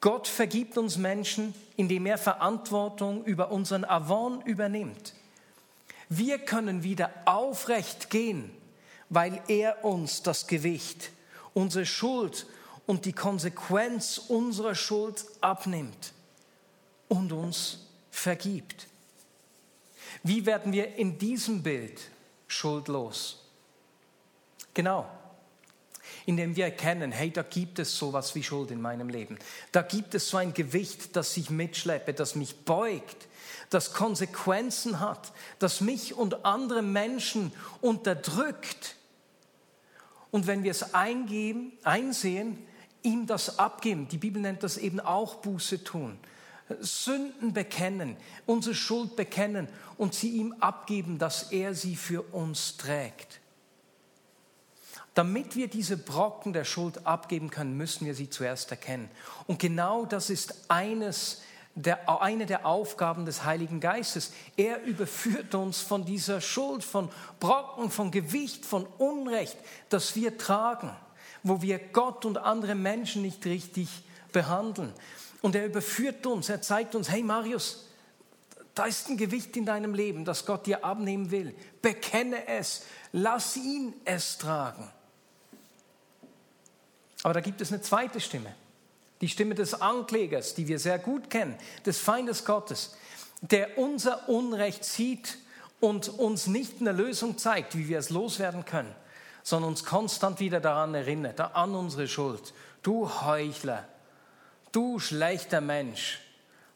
Gott 0.01 0.29
vergibt 0.29 0.79
uns 0.79 0.97
Menschen, 0.97 1.53
indem 1.77 2.07
er 2.07 2.17
Verantwortung 2.17 3.25
über 3.25 3.51
unseren 3.51 3.85
Avon 3.85 4.41
übernimmt. 4.43 5.15
Wir 6.09 6.39
können 6.39 6.85
wieder 6.85 7.11
aufrecht 7.25 8.09
gehen, 8.09 8.51
weil 9.09 9.43
er 9.49 9.85
uns 9.85 10.23
das 10.23 10.47
Gewicht, 10.47 11.11
unsere 11.55 11.87
Schuld 11.87 12.47
und 12.87 13.05
die 13.05 13.13
Konsequenz 13.13 14.19
unserer 14.19 14.77
Schuld 14.77 15.25
abnimmt 15.41 16.13
und 17.09 17.33
uns 17.33 17.89
vergibt. 18.13 18.87
Wie 20.23 20.47
werden 20.47 20.73
wir 20.73 20.95
in 20.95 21.19
diesem 21.19 21.65
Bild 21.65 22.01
schuldlos? 22.47 23.43
Genau, 24.73 25.09
indem 26.27 26.57
wir 26.57 26.65
erkennen, 26.65 27.13
hey, 27.13 27.31
da 27.31 27.43
gibt 27.43 27.79
es 27.79 27.97
sowas 27.97 28.35
wie 28.35 28.43
Schuld 28.43 28.73
in 28.73 28.83
meinem 28.83 29.09
Leben. 29.09 29.39
Da 29.73 29.83
gibt 29.83 30.15
es 30.15 30.29
so 30.29 30.37
ein 30.37 30.53
Gewicht, 30.53 31.15
das 31.15 31.37
ich 31.37 31.51
mitschleppe, 31.51 32.13
das 32.13 32.35
mich 32.35 32.57
beugt, 32.65 33.29
das 33.71 33.93
Konsequenzen 33.93 35.01
hat, 35.01 35.33
das 35.61 35.81
mich 35.81 36.15
und 36.15 36.45
andere 36.45 36.83
Menschen 36.83 37.53
unterdrückt. 37.81 38.97
Und 40.33 40.49
wenn 40.49 40.65
wir 40.65 40.73
es 40.73 40.95
eingeben, 40.95 41.73
einsehen, 41.85 42.59
ihm 43.03 43.27
das 43.27 43.61
abgeben, 43.61 44.09
die 44.09 44.19
Bibel 44.19 44.43
nennt 44.43 44.65
das 44.65 44.77
eben 44.77 44.99
auch 44.99 45.37
Buße 45.37 45.85
tun, 45.85 46.19
Sünden 46.81 47.53
bekennen, 47.53 48.17
unsere 48.45 48.75
Schuld 48.75 49.15
bekennen 49.15 49.69
und 49.97 50.15
sie 50.15 50.31
ihm 50.31 50.53
abgeben, 50.59 51.19
dass 51.19 51.53
er 51.53 51.75
sie 51.75 51.95
für 51.95 52.23
uns 52.23 52.77
trägt. 52.77 53.41
Damit 55.17 55.57
wir 55.57 55.69
diese 55.69 55.97
Brocken 55.97 56.53
der 56.53 56.65
Schuld 56.65 57.07
abgeben 57.07 57.49
können, 57.49 57.75
müssen 57.75 58.05
wir 58.05 58.15
sie 58.15 58.29
zuerst 58.29 58.71
erkennen. 58.71 59.09
Und 59.47 59.59
genau 59.59 60.05
das 60.05 60.29
ist 60.29 60.67
eines 60.69 61.41
der, 61.75 62.21
eine 62.21 62.45
der 62.45 62.67
Aufgaben 62.67 63.25
des 63.25 63.43
Heiligen 63.43 63.81
Geistes. 63.81 64.35
Er 64.59 64.83
überführt 64.83 65.55
uns 65.55 65.81
von 65.81 66.05
dieser 66.05 66.43
Schuld, 66.43 66.85
von 66.85 67.09
Brocken, 67.41 67.91
von 67.91 68.11
Gewicht, 68.11 68.67
von 68.67 68.85
Unrecht, 68.99 69.57
das 69.89 70.17
wir 70.17 70.37
tragen, 70.37 70.95
wo 71.43 71.63
wir 71.63 71.79
Gott 71.79 72.27
und 72.27 72.37
andere 72.37 72.75
Menschen 72.75 73.23
nicht 73.23 73.47
richtig 73.47 73.89
behandeln. 74.33 74.93
Und 75.41 75.57
er 75.57 75.65
überführt 75.65 76.27
uns, 76.27 76.51
er 76.51 76.61
zeigt 76.61 76.95
uns, 76.95 77.09
hey 77.11 77.23
Marius, 77.23 77.87
da 78.75 78.85
ist 78.85 79.09
ein 79.09 79.17
Gewicht 79.17 79.57
in 79.57 79.65
deinem 79.65 79.95
Leben, 79.95 80.27
das 80.27 80.45
Gott 80.45 80.67
dir 80.67 80.85
abnehmen 80.85 81.31
will. 81.31 81.55
Bekenne 81.81 82.47
es, 82.49 82.83
lass 83.13 83.57
ihn 83.57 83.95
es 84.05 84.37
tragen. 84.37 84.93
Aber 87.27 87.35
da 87.35 87.41
gibt 87.41 87.61
es 87.61 87.73
eine 87.73 87.81
zweite 87.81 88.21
Stimme. 88.21 88.55
Die 89.21 89.27
Stimme 89.27 89.57
des 89.57 89.75
Anklägers, 89.75 90.55
die 90.55 90.69
wir 90.69 90.79
sehr 90.79 91.01
gut 91.01 91.29
kennen, 91.29 91.59
des 91.85 91.99
Feindes 91.99 92.45
Gottes, 92.45 92.95
der 93.41 93.79
unser 93.79 94.29
Unrecht 94.29 94.85
sieht 94.85 95.37
und 95.81 96.09
uns 96.09 96.47
nicht 96.47 96.81
eine 96.81 96.93
Lösung 96.93 97.37
zeigt, 97.37 97.77
wie 97.77 97.89
wir 97.89 97.99
es 97.99 98.11
loswerden 98.11 98.65
können, 98.65 98.95
sondern 99.43 99.71
uns 99.71 99.85
konstant 99.85 100.39
wieder 100.39 100.61
daran 100.61 100.95
erinnert, 100.95 101.41
an 101.41 101.75
unsere 101.75 102.07
Schuld. 102.07 102.55
Du 102.85 103.11
Heuchler, 103.23 103.89
du 104.71 105.01
schlechter 105.01 105.61
Mensch, 105.61 106.21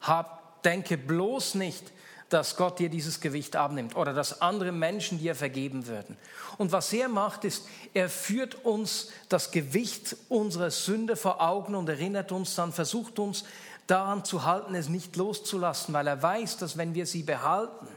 hab, 0.00 0.64
denke 0.64 0.98
bloß 0.98 1.54
nicht, 1.54 1.92
dass 2.30 2.56
Gott 2.56 2.78
dir 2.78 2.88
dieses 2.88 3.20
Gewicht 3.20 3.56
abnimmt 3.56 3.96
oder 3.96 4.14
dass 4.14 4.40
andere 4.40 4.72
Menschen 4.72 5.18
dir 5.18 5.34
vergeben 5.34 5.86
würden. 5.86 6.16
Und 6.58 6.72
was 6.72 6.92
er 6.92 7.08
macht, 7.08 7.44
ist, 7.44 7.66
er 7.92 8.08
führt 8.08 8.64
uns 8.64 9.08
das 9.28 9.50
Gewicht 9.50 10.16
unserer 10.28 10.70
Sünde 10.70 11.16
vor 11.16 11.40
Augen 11.42 11.74
und 11.74 11.88
erinnert 11.88 12.32
uns 12.32 12.54
dann, 12.54 12.72
versucht 12.72 13.18
uns 13.18 13.44
daran 13.88 14.24
zu 14.24 14.44
halten, 14.44 14.76
es 14.76 14.88
nicht 14.88 15.16
loszulassen, 15.16 15.92
weil 15.92 16.06
er 16.06 16.22
weiß, 16.22 16.56
dass 16.58 16.78
wenn 16.78 16.94
wir 16.94 17.06
sie 17.06 17.24
behalten, 17.24 17.88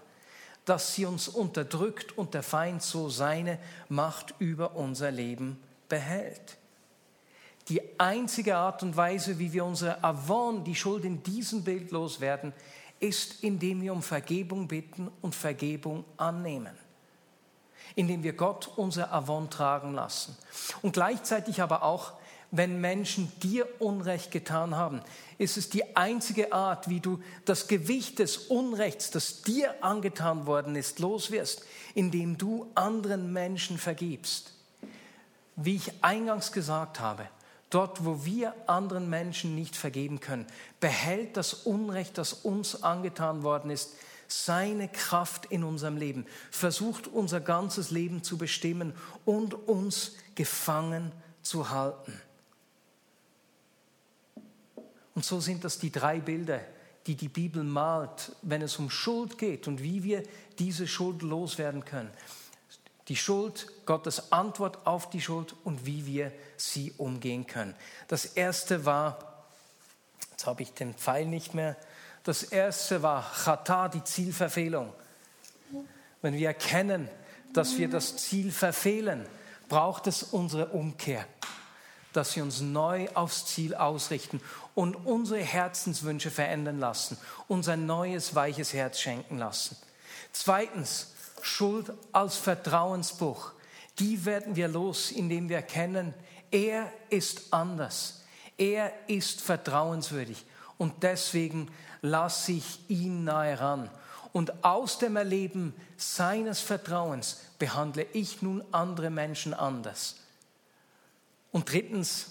dass 0.65 0.95
sie 0.95 1.05
uns 1.05 1.27
unterdrückt 1.27 2.17
und 2.17 2.33
der 2.33 2.43
Feind 2.43 2.81
so 2.81 3.09
seine 3.09 3.59
Macht 3.89 4.33
über 4.39 4.75
unser 4.75 5.11
Leben 5.11 5.61
behält. 5.89 6.57
Die 7.69 7.81
einzige 7.99 8.57
Art 8.57 8.83
und 8.83 8.97
Weise, 8.97 9.39
wie 9.39 9.53
wir 9.53 9.63
unsere 9.63 10.03
Avon, 10.03 10.63
die 10.63 10.75
Schuld 10.75 11.05
in 11.05 11.23
diesem 11.23 11.63
Bild 11.63 11.91
loswerden, 11.91 12.51
ist, 13.03 13.43
indem 13.43 13.81
wir 13.81 13.93
um 13.93 14.01
Vergebung 14.01 14.67
bitten 14.67 15.11
und 15.21 15.35
Vergebung 15.35 16.05
annehmen. 16.17 16.75
Indem 17.95 18.23
wir 18.23 18.33
Gott 18.33 18.71
unser 18.77 19.13
Avon 19.13 19.49
tragen 19.49 19.93
lassen. 19.93 20.35
Und 20.81 20.93
gleichzeitig 20.93 21.61
aber 21.61 21.83
auch, 21.83 22.13
wenn 22.49 22.79
Menschen 22.79 23.31
dir 23.41 23.67
Unrecht 23.79 24.31
getan 24.31 24.75
haben, 24.75 25.01
ist 25.37 25.57
es 25.57 25.69
die 25.69 25.95
einzige 25.95 26.53
Art, 26.53 26.87
wie 26.87 26.99
du 26.99 27.19
das 27.45 27.67
Gewicht 27.67 28.19
des 28.19 28.37
Unrechts, 28.37 29.11
das 29.11 29.41
dir 29.41 29.83
angetan 29.83 30.45
worden 30.45 30.75
ist, 30.75 30.99
loswirst, 30.99 31.63
indem 31.95 32.37
du 32.37 32.71
anderen 32.75 33.33
Menschen 33.33 33.77
vergibst. 33.77 34.53
Wie 35.55 35.75
ich 35.75 35.91
eingangs 36.03 36.51
gesagt 36.51 36.99
habe, 36.99 37.27
Dort, 37.73 38.05
wo 38.05 38.23
wir 38.23 38.53
anderen 38.67 39.09
Menschen 39.09 39.55
nicht 39.55 39.75
vergeben 39.75 40.19
können, 40.19 40.45
behält 40.79 41.36
das 41.38 41.55
Unrecht, 41.55 42.19
das 42.19 42.31
uns 42.31 42.83
angetan 42.83 43.41
worden 43.41 43.71
ist, 43.71 43.93
seine 44.27 44.88
Kraft 44.88 45.47
in 45.47 45.63
unserem 45.63 45.97
Leben, 45.97 46.27
versucht 46.51 47.07
unser 47.07 47.39
ganzes 47.39 47.89
Leben 47.89 48.21
zu 48.21 48.38
bestimmen 48.38 48.93
und 49.25 49.55
uns 49.55 50.17
gefangen 50.36 51.12
zu 51.41 51.71
halten. 51.71 52.13
Und 55.15 55.25
so 55.25 55.39
sind 55.39 55.63
das 55.63 55.79
die 55.79 55.91
drei 55.91 56.19
Bilder, 56.19 56.62
die 57.07 57.15
die 57.15 57.27
Bibel 57.27 57.63
malt, 57.63 58.36
wenn 58.43 58.62
es 58.62 58.77
um 58.77 58.91
Schuld 58.91 59.39
geht 59.39 59.67
und 59.67 59.81
wie 59.81 60.03
wir 60.03 60.21
diese 60.59 60.88
Schuld 60.88 61.23
loswerden 61.23 61.83
können 61.83 62.12
die 63.07 63.15
Schuld, 63.15 63.67
Gottes 63.85 64.31
Antwort 64.31 64.85
auf 64.85 65.09
die 65.09 65.21
Schuld 65.21 65.55
und 65.63 65.85
wie 65.85 66.05
wir 66.05 66.31
sie 66.57 66.93
umgehen 66.97 67.47
können. 67.47 67.75
Das 68.07 68.25
erste 68.25 68.85
war, 68.85 69.45
jetzt 70.31 70.45
habe 70.45 70.61
ich 70.63 70.73
den 70.73 70.93
Pfeil 70.93 71.25
nicht 71.25 71.53
mehr, 71.53 71.75
das 72.23 72.43
erste 72.43 73.03
war 73.03 73.29
Chata, 73.43 73.89
die 73.89 74.03
Zielverfehlung. 74.03 74.93
Wenn 76.21 76.35
wir 76.35 76.47
erkennen, 76.47 77.09
dass 77.51 77.77
wir 77.77 77.89
das 77.89 78.15
Ziel 78.15 78.51
verfehlen, 78.51 79.25
braucht 79.67 80.07
es 80.07 80.23
unsere 80.23 80.67
Umkehr, 80.67 81.25
dass 82.13 82.35
wir 82.35 82.43
uns 82.43 82.61
neu 82.61 83.09
aufs 83.13 83.45
Ziel 83.47 83.75
ausrichten 83.75 84.39
und 84.73 84.95
unsere 84.95 85.41
Herzenswünsche 85.41 86.31
verändern 86.31 86.79
lassen, 86.79 87.17
uns 87.49 87.67
ein 87.67 87.85
neues, 87.85 88.35
weiches 88.35 88.73
Herz 88.73 88.99
schenken 88.99 89.37
lassen. 89.37 89.75
Zweitens, 90.31 91.12
Schuld 91.43 91.91
als 92.13 92.38
Vertrauensbruch, 92.38 93.51
die 93.99 94.23
werden 94.25 94.56
wir 94.56 94.67
los, 94.69 95.12
indem 95.12 95.49
wir 95.49 95.58
erkennen, 95.58 96.13
er 96.51 96.91
ist 97.10 97.51
anders, 97.51 98.23
er 98.58 98.93
ist 99.08 99.41
vertrauenswürdig 99.41 100.45
und 100.77 101.03
deswegen 101.03 101.69
lasse 102.01 102.53
ich 102.53 102.79
ihn 102.88 103.23
nahe 103.23 103.60
ran. 103.60 103.89
Und 104.32 104.63
aus 104.63 104.97
dem 104.97 105.15
Erleben 105.15 105.75
seines 105.97 106.60
Vertrauens 106.60 107.41
behandle 107.60 108.08
ich 108.13 108.41
nun 108.41 108.63
andere 108.71 109.10
Menschen 109.10 109.53
anders. 109.53 110.15
Und 111.51 111.71
drittens, 111.71 112.27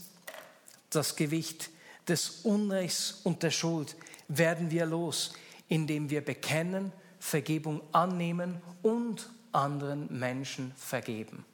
das 0.90 1.16
Gewicht 1.16 1.70
des 2.08 2.40
Unrechts 2.44 3.20
und 3.24 3.42
der 3.42 3.50
Schuld 3.50 3.94
werden 4.28 4.70
wir 4.70 4.86
los, 4.86 5.34
indem 5.68 6.10
wir 6.10 6.24
bekennen, 6.24 6.92
Vergebung 7.22 7.80
annehmen 7.92 8.60
und 8.82 9.30
anderen 9.52 10.18
Menschen 10.18 10.72
vergeben. 10.76 11.44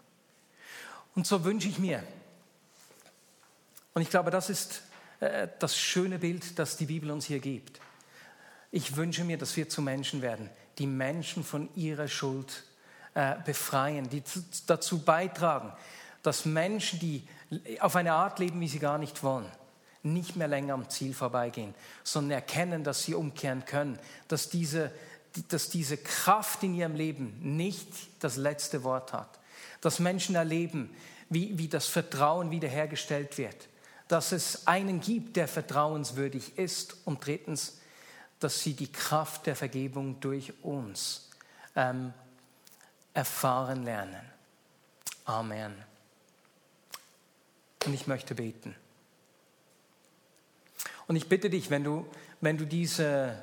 Und 1.14 1.26
so 1.26 1.44
wünsche 1.44 1.68
ich 1.68 1.78
mir, 1.78 2.02
und 3.92 4.00
ich 4.00 4.08
glaube, 4.08 4.30
das 4.30 4.48
ist 4.48 4.82
äh, 5.20 5.46
das 5.58 5.76
schöne 5.76 6.18
Bild, 6.18 6.58
das 6.58 6.78
die 6.78 6.86
Bibel 6.86 7.10
uns 7.10 7.26
hier 7.26 7.38
gibt. 7.38 7.80
Ich 8.70 8.96
wünsche 8.96 9.24
mir, 9.24 9.36
dass 9.36 9.56
wir 9.58 9.68
zu 9.68 9.82
Menschen 9.82 10.22
werden, 10.22 10.48
die 10.78 10.86
Menschen 10.86 11.44
von 11.44 11.68
ihrer 11.76 12.08
Schuld 12.08 12.64
äh, 13.12 13.34
befreien, 13.44 14.08
die 14.08 14.22
dazu 14.66 15.00
beitragen, 15.02 15.72
dass 16.22 16.46
Menschen, 16.46 16.98
die 16.98 17.28
auf 17.80 17.94
eine 17.94 18.14
Art 18.14 18.38
leben, 18.38 18.58
wie 18.60 18.68
sie 18.68 18.78
gar 18.78 18.96
nicht 18.96 19.22
wollen, 19.22 19.46
nicht 20.02 20.34
mehr 20.34 20.48
länger 20.48 20.74
am 20.74 20.88
Ziel 20.88 21.12
vorbeigehen, 21.12 21.74
sondern 22.04 22.38
erkennen, 22.38 22.84
dass 22.84 23.02
sie 23.02 23.14
umkehren 23.14 23.66
können, 23.66 23.98
dass 24.28 24.48
diese 24.48 24.90
dass 25.48 25.68
diese 25.70 25.96
Kraft 25.96 26.62
in 26.62 26.74
ihrem 26.74 26.94
Leben 26.94 27.38
nicht 27.40 27.88
das 28.20 28.36
letzte 28.36 28.82
Wort 28.84 29.12
hat. 29.12 29.38
Dass 29.80 29.98
Menschen 29.98 30.34
erleben, 30.34 30.94
wie, 31.28 31.56
wie 31.58 31.68
das 31.68 31.86
Vertrauen 31.86 32.50
wiederhergestellt 32.50 33.38
wird. 33.38 33.68
Dass 34.08 34.32
es 34.32 34.66
einen 34.66 35.00
gibt, 35.00 35.36
der 35.36 35.48
vertrauenswürdig 35.48 36.58
ist. 36.58 36.96
Und 37.04 37.24
drittens, 37.26 37.78
dass 38.40 38.62
sie 38.62 38.74
die 38.74 38.90
Kraft 38.90 39.46
der 39.46 39.56
Vergebung 39.56 40.20
durch 40.20 40.52
uns 40.62 41.28
ähm, 41.76 42.12
erfahren 43.14 43.84
lernen. 43.84 44.20
Amen. 45.24 45.74
Und 47.84 47.94
ich 47.94 48.06
möchte 48.06 48.34
beten. 48.34 48.74
Und 51.06 51.16
ich 51.16 51.28
bitte 51.28 51.50
dich, 51.50 51.70
wenn 51.70 51.84
du, 51.84 52.06
wenn 52.40 52.58
du 52.58 52.66
diese, 52.66 53.42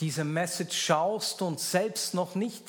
diese 0.00 0.24
Message 0.24 0.76
schaust 0.76 1.42
und 1.42 1.60
selbst 1.60 2.14
noch 2.14 2.34
nicht 2.34 2.64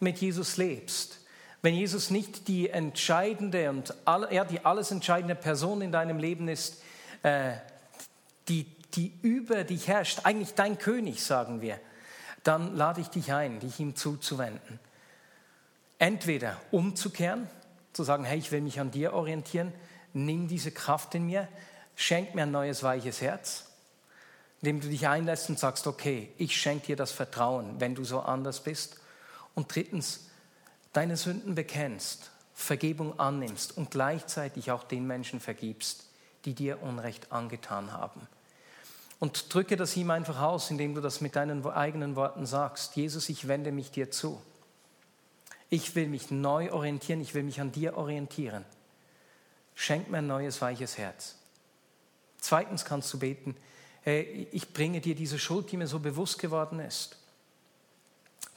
mit 0.00 0.18
Jesus 0.18 0.56
lebst, 0.56 1.20
wenn 1.62 1.74
Jesus 1.74 2.10
nicht 2.10 2.48
die 2.48 2.68
entscheidende 2.68 3.70
und 3.70 3.94
all, 4.04 4.32
ja, 4.32 4.44
die 4.44 4.64
alles 4.64 4.90
entscheidende 4.90 5.34
Person 5.34 5.80
in 5.80 5.92
deinem 5.92 6.18
Leben 6.18 6.48
ist, 6.48 6.82
äh, 7.22 7.52
die, 8.48 8.66
die 8.94 9.12
über 9.22 9.64
dich 9.64 9.88
herrscht, 9.88 10.20
eigentlich 10.24 10.54
dein 10.54 10.76
König, 10.76 11.22
sagen 11.22 11.62
wir, 11.62 11.80
dann 12.42 12.76
lade 12.76 13.00
ich 13.00 13.08
dich 13.08 13.32
ein, 13.32 13.60
dich 13.60 13.80
ihm 13.80 13.96
zuzuwenden. 13.96 14.78
Entweder 15.98 16.60
umzukehren, 16.70 17.48
zu 17.94 18.04
sagen, 18.04 18.24
hey, 18.24 18.38
ich 18.38 18.52
will 18.52 18.60
mich 18.60 18.78
an 18.78 18.90
dir 18.90 19.14
orientieren, 19.14 19.72
nimm 20.12 20.48
diese 20.48 20.70
Kraft 20.70 21.14
in 21.14 21.24
mir, 21.24 21.48
schenk 21.96 22.34
mir 22.34 22.42
ein 22.42 22.50
neues 22.50 22.82
weiches 22.82 23.22
Herz, 23.22 23.64
indem 24.64 24.80
du 24.80 24.88
dich 24.88 25.06
einlässt 25.06 25.50
und 25.50 25.58
sagst, 25.58 25.86
okay, 25.86 26.32
ich 26.38 26.56
schenke 26.56 26.86
dir 26.86 26.96
das 26.96 27.12
Vertrauen, 27.12 27.80
wenn 27.80 27.94
du 27.94 28.02
so 28.02 28.20
anders 28.20 28.62
bist. 28.62 28.96
Und 29.54 29.74
drittens, 29.74 30.30
deine 30.94 31.18
Sünden 31.18 31.54
bekennst, 31.54 32.30
Vergebung 32.54 33.20
annimmst 33.20 33.76
und 33.76 33.90
gleichzeitig 33.90 34.70
auch 34.70 34.84
den 34.84 35.06
Menschen 35.06 35.38
vergibst, 35.38 36.06
die 36.46 36.54
dir 36.54 36.80
Unrecht 36.82 37.30
angetan 37.30 37.92
haben. 37.92 38.26
Und 39.18 39.52
drücke 39.52 39.76
das 39.76 39.94
ihm 39.98 40.10
einfach 40.10 40.40
aus, 40.40 40.70
indem 40.70 40.94
du 40.94 41.02
das 41.02 41.20
mit 41.20 41.36
deinen 41.36 41.66
eigenen 41.66 42.16
Worten 42.16 42.46
sagst. 42.46 42.96
Jesus, 42.96 43.28
ich 43.28 43.46
wende 43.46 43.70
mich 43.70 43.90
dir 43.90 44.10
zu. 44.10 44.40
Ich 45.68 45.94
will 45.94 46.08
mich 46.08 46.30
neu 46.30 46.72
orientieren, 46.72 47.20
ich 47.20 47.34
will 47.34 47.42
mich 47.42 47.60
an 47.60 47.70
dir 47.70 47.98
orientieren. 47.98 48.64
Schenk 49.74 50.08
mir 50.08 50.18
ein 50.18 50.26
neues, 50.26 50.62
weiches 50.62 50.96
Herz. 50.96 51.36
Zweitens 52.38 52.86
kannst 52.86 53.12
du 53.12 53.18
beten, 53.18 53.54
ich 54.04 54.72
bringe 54.72 55.00
dir 55.00 55.14
diese 55.14 55.38
Schuld, 55.38 55.72
die 55.72 55.76
mir 55.76 55.86
so 55.86 55.98
bewusst 55.98 56.38
geworden 56.38 56.80
ist. 56.80 57.16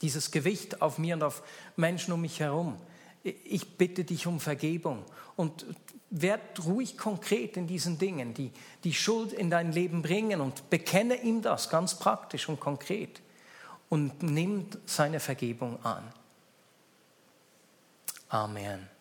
Dieses 0.02 0.32
Gewicht 0.32 0.82
auf 0.82 0.98
mir 0.98 1.16
und 1.16 1.24
auf 1.24 1.42
Menschen 1.76 2.14
um 2.14 2.22
mich 2.22 2.40
herum. 2.40 2.78
Ich 3.24 3.78
bitte 3.78 4.04
dich 4.04 4.28
um 4.28 4.40
Vergebung 4.40 5.04
und 5.36 5.66
werd 6.10 6.64
ruhig 6.66 6.98
konkret 6.98 7.58
in 7.58 7.68
diesen 7.68 7.98
Dingen, 7.98 8.34
die 8.34 8.52
die 8.84 8.94
Schuld 8.94 9.34
in 9.34 9.50
dein 9.50 9.72
Leben 9.72 10.02
bringen 10.02 10.42
und 10.42 10.70
bekenne 10.70 11.22
ihm 11.22 11.42
das 11.42 11.70
ganz 11.70 11.96
praktisch 11.96 12.48
und 12.48 12.60
konkret 12.60 13.22
und 13.90 14.24
nimm 14.24 14.68
seine 14.86 15.20
Vergebung 15.20 15.84
an. 15.84 16.04
Amen. 18.30 18.97